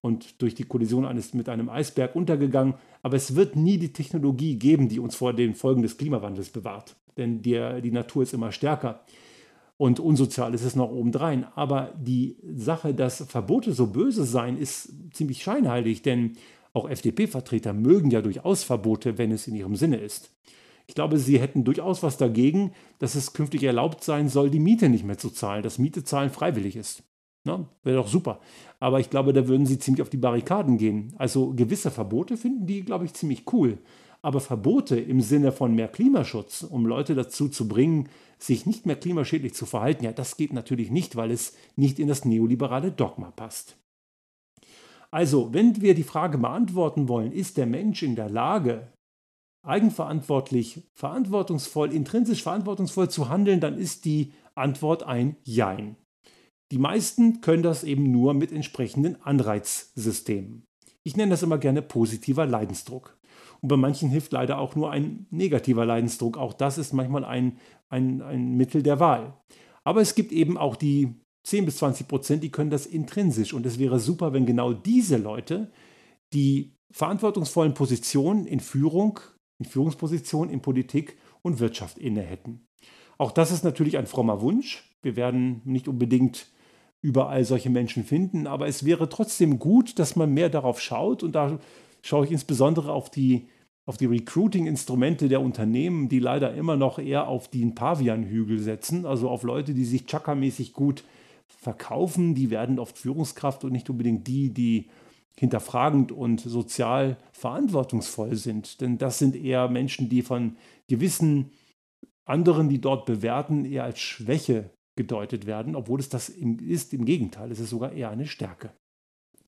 und 0.00 0.40
durch 0.40 0.54
die 0.54 0.64
Kollision 0.64 1.04
eines 1.04 1.34
mit 1.34 1.48
einem 1.48 1.68
Eisberg 1.68 2.14
untergegangen. 2.14 2.74
Aber 3.02 3.16
es 3.16 3.34
wird 3.34 3.56
nie 3.56 3.78
die 3.78 3.92
Technologie 3.92 4.56
geben, 4.56 4.88
die 4.88 5.00
uns 5.00 5.16
vor 5.16 5.32
den 5.32 5.54
Folgen 5.54 5.82
des 5.82 5.98
Klimawandels 5.98 6.50
bewahrt. 6.50 6.96
Denn 7.16 7.42
die, 7.42 7.80
die 7.82 7.90
Natur 7.90 8.22
ist 8.22 8.32
immer 8.32 8.52
stärker. 8.52 9.00
Und 9.76 9.98
unsozial 9.98 10.54
ist 10.54 10.64
es 10.64 10.76
noch 10.76 10.90
obendrein. 10.90 11.46
Aber 11.54 11.94
die 11.98 12.36
Sache, 12.54 12.94
dass 12.94 13.24
Verbote 13.24 13.72
so 13.72 13.88
böse 13.88 14.24
seien, 14.24 14.56
ist 14.56 14.92
ziemlich 15.12 15.42
scheinheilig. 15.42 16.02
Denn 16.02 16.36
auch 16.72 16.88
FDP-Vertreter 16.88 17.72
mögen 17.72 18.10
ja 18.10 18.22
durchaus 18.22 18.62
Verbote, 18.62 19.18
wenn 19.18 19.32
es 19.32 19.48
in 19.48 19.56
ihrem 19.56 19.76
Sinne 19.76 19.96
ist. 19.96 20.30
Ich 20.90 20.96
glaube, 20.96 21.18
sie 21.20 21.38
hätten 21.38 21.62
durchaus 21.62 22.02
was 22.02 22.16
dagegen, 22.16 22.72
dass 22.98 23.14
es 23.14 23.32
künftig 23.32 23.62
erlaubt 23.62 24.02
sein 24.02 24.28
soll, 24.28 24.50
die 24.50 24.58
Miete 24.58 24.88
nicht 24.88 25.04
mehr 25.04 25.18
zu 25.18 25.30
zahlen, 25.30 25.62
dass 25.62 25.78
Miete 25.78 26.02
zahlen 26.02 26.30
freiwillig 26.30 26.74
ist. 26.74 27.04
Wäre 27.44 27.98
doch 27.98 28.08
super. 28.08 28.40
Aber 28.80 28.98
ich 28.98 29.08
glaube, 29.08 29.32
da 29.32 29.46
würden 29.46 29.66
sie 29.66 29.78
ziemlich 29.78 30.02
auf 30.02 30.10
die 30.10 30.16
Barrikaden 30.16 30.78
gehen. 30.78 31.14
Also 31.16 31.54
gewisse 31.54 31.92
Verbote 31.92 32.36
finden 32.36 32.66
die, 32.66 32.82
glaube 32.82 33.04
ich, 33.04 33.14
ziemlich 33.14 33.44
cool. 33.52 33.78
Aber 34.20 34.40
Verbote 34.40 34.98
im 34.98 35.20
Sinne 35.20 35.52
von 35.52 35.76
mehr 35.76 35.86
Klimaschutz, 35.86 36.64
um 36.64 36.86
Leute 36.86 37.14
dazu 37.14 37.48
zu 37.48 37.68
bringen, 37.68 38.08
sich 38.40 38.66
nicht 38.66 38.84
mehr 38.84 38.96
klimaschädlich 38.96 39.54
zu 39.54 39.66
verhalten, 39.66 40.04
ja, 40.04 40.10
das 40.10 40.36
geht 40.36 40.52
natürlich 40.52 40.90
nicht, 40.90 41.14
weil 41.14 41.30
es 41.30 41.54
nicht 41.76 42.00
in 42.00 42.08
das 42.08 42.24
neoliberale 42.24 42.90
Dogma 42.90 43.30
passt. 43.30 43.76
Also, 45.12 45.54
wenn 45.54 45.80
wir 45.80 45.94
die 45.94 46.02
Frage 46.02 46.36
beantworten 46.36 47.06
wollen, 47.06 47.30
ist 47.30 47.58
der 47.58 47.66
Mensch 47.66 48.02
in 48.02 48.16
der 48.16 48.28
Lage, 48.28 48.88
eigenverantwortlich, 49.62 50.82
verantwortungsvoll, 50.94 51.92
intrinsisch 51.92 52.42
verantwortungsvoll 52.42 53.10
zu 53.10 53.28
handeln, 53.28 53.60
dann 53.60 53.78
ist 53.78 54.04
die 54.04 54.32
Antwort 54.54 55.02
ein 55.02 55.36
Jein. 55.44 55.96
Die 56.72 56.78
meisten 56.78 57.40
können 57.40 57.62
das 57.62 57.84
eben 57.84 58.10
nur 58.10 58.32
mit 58.34 58.52
entsprechenden 58.52 59.20
Anreizsystemen. 59.22 60.64
Ich 61.02 61.16
nenne 61.16 61.30
das 61.30 61.42
immer 61.42 61.58
gerne 61.58 61.82
positiver 61.82 62.46
Leidensdruck. 62.46 63.18
Und 63.60 63.68
bei 63.68 63.76
manchen 63.76 64.08
hilft 64.08 64.32
leider 64.32 64.58
auch 64.58 64.74
nur 64.76 64.90
ein 64.90 65.26
negativer 65.30 65.84
Leidensdruck. 65.84 66.36
Auch 66.36 66.52
das 66.52 66.78
ist 66.78 66.92
manchmal 66.92 67.24
ein, 67.24 67.58
ein, 67.88 68.22
ein 68.22 68.56
Mittel 68.56 68.82
der 68.82 69.00
Wahl. 69.00 69.34
Aber 69.84 70.00
es 70.00 70.14
gibt 70.14 70.32
eben 70.32 70.56
auch 70.56 70.76
die 70.76 71.14
10 71.44 71.64
bis 71.64 71.78
20 71.78 72.06
Prozent, 72.06 72.42
die 72.42 72.50
können 72.50 72.70
das 72.70 72.86
intrinsisch. 72.86 73.52
Und 73.52 73.66
es 73.66 73.78
wäre 73.78 73.98
super, 73.98 74.32
wenn 74.32 74.46
genau 74.46 74.72
diese 74.72 75.16
Leute 75.16 75.70
die 76.32 76.76
verantwortungsvollen 76.92 77.74
Positionen 77.74 78.46
in 78.46 78.60
Führung 78.60 79.20
in 79.60 79.66
Führungspositionen 79.66 80.52
in 80.52 80.62
Politik 80.62 81.16
und 81.42 81.60
Wirtschaft 81.60 81.98
inne 81.98 82.22
hätten. 82.22 82.66
Auch 83.18 83.30
das 83.30 83.52
ist 83.52 83.62
natürlich 83.62 83.98
ein 83.98 84.06
frommer 84.06 84.40
Wunsch. 84.40 84.90
Wir 85.02 85.14
werden 85.14 85.60
nicht 85.64 85.86
unbedingt 85.86 86.46
überall 87.02 87.44
solche 87.44 87.70
Menschen 87.70 88.04
finden, 88.04 88.46
aber 88.46 88.66
es 88.66 88.84
wäre 88.84 89.08
trotzdem 89.08 89.58
gut, 89.58 89.98
dass 89.98 90.16
man 90.16 90.32
mehr 90.32 90.48
darauf 90.48 90.80
schaut 90.80 91.22
und 91.22 91.32
da 91.32 91.58
schaue 92.02 92.24
ich 92.24 92.32
insbesondere 92.32 92.92
auf 92.92 93.10
die, 93.10 93.48
auf 93.86 93.98
die 93.98 94.06
Recruiting-Instrumente 94.06 95.28
der 95.28 95.42
Unternehmen, 95.42 96.08
die 96.08 96.18
leider 96.18 96.54
immer 96.54 96.76
noch 96.76 96.98
eher 96.98 97.28
auf 97.28 97.48
den 97.48 97.74
Pavianhügel 97.74 98.58
setzen, 98.58 99.06
also 99.06 99.28
auf 99.28 99.42
Leute, 99.42 99.74
die 99.74 99.84
sich 99.84 100.06
chakra-mäßig 100.06 100.72
gut 100.72 101.04
verkaufen, 101.46 102.34
die 102.34 102.50
werden 102.50 102.78
oft 102.78 102.96
Führungskraft 102.96 103.64
und 103.64 103.72
nicht 103.72 103.90
unbedingt 103.90 104.26
die, 104.26 104.52
die 104.52 104.88
hinterfragend 105.40 106.12
und 106.12 106.38
sozial 106.40 107.16
verantwortungsvoll 107.32 108.36
sind. 108.36 108.82
Denn 108.82 108.98
das 108.98 109.18
sind 109.18 109.34
eher 109.34 109.70
Menschen, 109.70 110.10
die 110.10 110.20
von 110.20 110.58
gewissen 110.86 111.52
anderen, 112.26 112.68
die 112.68 112.78
dort 112.78 113.06
bewerten, 113.06 113.64
eher 113.64 113.84
als 113.84 114.00
Schwäche 114.00 114.68
gedeutet 114.96 115.46
werden, 115.46 115.76
obwohl 115.76 115.98
es 115.98 116.10
das 116.10 116.28
ist. 116.28 116.92
Im 116.92 117.06
Gegenteil, 117.06 117.50
es 117.50 117.58
ist 117.58 117.70
sogar 117.70 117.92
eher 117.92 118.10
eine 118.10 118.26
Stärke. 118.26 118.74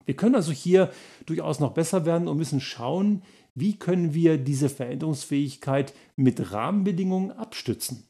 Wir 0.07 0.17
können 0.17 0.35
also 0.35 0.51
hier 0.51 0.91
durchaus 1.27 1.61
noch 1.61 1.75
besser 1.75 2.07
werden 2.07 2.27
und 2.27 2.39
müssen 2.39 2.63
schauen, 2.63 3.23
wie 3.55 3.77
können 3.77 4.15
wir 4.15 4.39
diese 4.39 4.71
Veränderungsfähigkeit 4.71 5.93
mit 6.17 6.53
Rahmenbedingungen 6.53 7.33
abstützen. 7.33 8.09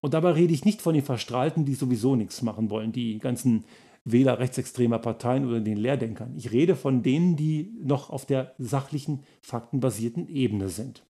Und 0.00 0.14
dabei 0.14 0.30
rede 0.30 0.54
ich 0.54 0.64
nicht 0.64 0.80
von 0.80 0.94
den 0.94 1.04
Verstrahlten, 1.04 1.66
die 1.66 1.74
sowieso 1.74 2.16
nichts 2.16 2.40
machen 2.40 2.70
wollen, 2.70 2.92
die 2.92 3.18
ganzen 3.18 3.66
Wähler 4.12 4.38
rechtsextremer 4.38 4.98
Parteien 4.98 5.46
oder 5.46 5.60
den 5.60 5.76
Lehrdenkern. 5.76 6.34
Ich 6.36 6.52
rede 6.52 6.76
von 6.76 7.02
denen, 7.02 7.36
die 7.36 7.72
noch 7.82 8.10
auf 8.10 8.26
der 8.26 8.54
sachlichen, 8.58 9.22
faktenbasierten 9.42 10.28
Ebene 10.28 10.68
sind. 10.68 11.04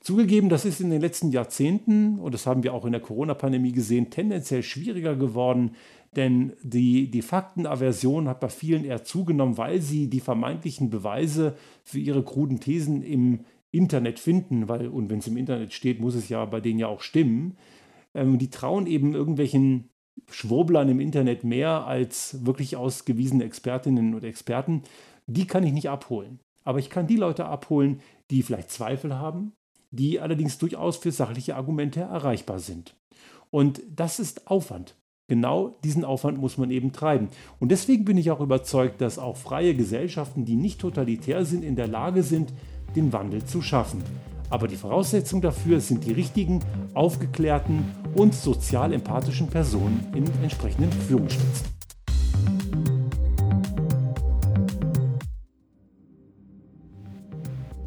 Zugegeben, 0.00 0.50
das 0.50 0.66
ist 0.66 0.80
in 0.80 0.90
den 0.90 1.00
letzten 1.00 1.30
Jahrzehnten, 1.30 2.18
und 2.18 2.34
das 2.34 2.46
haben 2.46 2.62
wir 2.62 2.74
auch 2.74 2.84
in 2.84 2.92
der 2.92 3.00
Corona-Pandemie 3.00 3.72
gesehen, 3.72 4.10
tendenziell 4.10 4.62
schwieriger 4.62 5.16
geworden, 5.16 5.76
denn 6.14 6.52
die, 6.62 7.10
die 7.10 7.22
Faktenaversion 7.22 8.28
hat 8.28 8.40
bei 8.40 8.50
vielen 8.50 8.84
eher 8.84 9.02
zugenommen, 9.02 9.56
weil 9.56 9.80
sie 9.80 10.08
die 10.08 10.20
vermeintlichen 10.20 10.90
Beweise 10.90 11.56
für 11.82 11.98
ihre 11.98 12.22
kruden 12.22 12.60
Thesen 12.60 13.02
im 13.02 13.40
Internet 13.70 14.20
finden, 14.20 14.68
weil, 14.68 14.88
und 14.88 15.08
wenn 15.10 15.20
es 15.20 15.26
im 15.26 15.38
Internet 15.38 15.72
steht, 15.72 16.00
muss 16.00 16.14
es 16.14 16.28
ja 16.28 16.44
bei 16.44 16.60
denen 16.60 16.78
ja 16.78 16.86
auch 16.86 17.00
stimmen. 17.00 17.56
Ähm, 18.14 18.38
die 18.38 18.50
trauen 18.50 18.86
eben 18.86 19.14
irgendwelchen 19.14 19.88
Schwurblern 20.30 20.88
im 20.88 21.00
Internet 21.00 21.44
mehr 21.44 21.86
als 21.86 22.44
wirklich 22.44 22.76
ausgewiesene 22.76 23.44
Expertinnen 23.44 24.14
und 24.14 24.24
Experten. 24.24 24.82
Die 25.26 25.46
kann 25.46 25.64
ich 25.64 25.72
nicht 25.72 25.88
abholen. 25.88 26.40
Aber 26.64 26.78
ich 26.78 26.90
kann 26.90 27.06
die 27.06 27.16
Leute 27.16 27.44
abholen, 27.44 28.00
die 28.30 28.42
vielleicht 28.42 28.70
Zweifel 28.70 29.14
haben, 29.14 29.52
die 29.90 30.20
allerdings 30.20 30.58
durchaus 30.58 30.96
für 30.96 31.12
sachliche 31.12 31.56
Argumente 31.56 32.00
erreichbar 32.00 32.58
sind. 32.58 32.94
Und 33.50 33.82
das 33.94 34.18
ist 34.18 34.48
Aufwand. 34.48 34.96
Genau 35.28 35.78
diesen 35.84 36.04
Aufwand 36.04 36.38
muss 36.38 36.58
man 36.58 36.70
eben 36.70 36.92
treiben. 36.92 37.28
Und 37.58 37.70
deswegen 37.70 38.04
bin 38.04 38.18
ich 38.18 38.30
auch 38.30 38.40
überzeugt, 38.40 39.00
dass 39.00 39.18
auch 39.18 39.36
freie 39.36 39.74
Gesellschaften, 39.74 40.44
die 40.44 40.56
nicht 40.56 40.80
totalitär 40.80 41.44
sind, 41.44 41.64
in 41.64 41.76
der 41.76 41.86
Lage 41.86 42.22
sind, 42.22 42.52
den 42.94 43.12
Wandel 43.12 43.44
zu 43.44 43.62
schaffen. 43.62 44.02
Aber 44.50 44.68
die 44.68 44.76
Voraussetzung 44.76 45.40
dafür 45.40 45.80
sind 45.80 46.04
die 46.04 46.12
richtigen, 46.12 46.60
aufgeklärten 46.94 47.84
und 48.14 48.34
sozial 48.34 48.92
empathischen 48.92 49.48
Personen 49.48 50.06
in 50.14 50.24
entsprechenden 50.42 50.92
Führungsspitzen. 50.92 51.66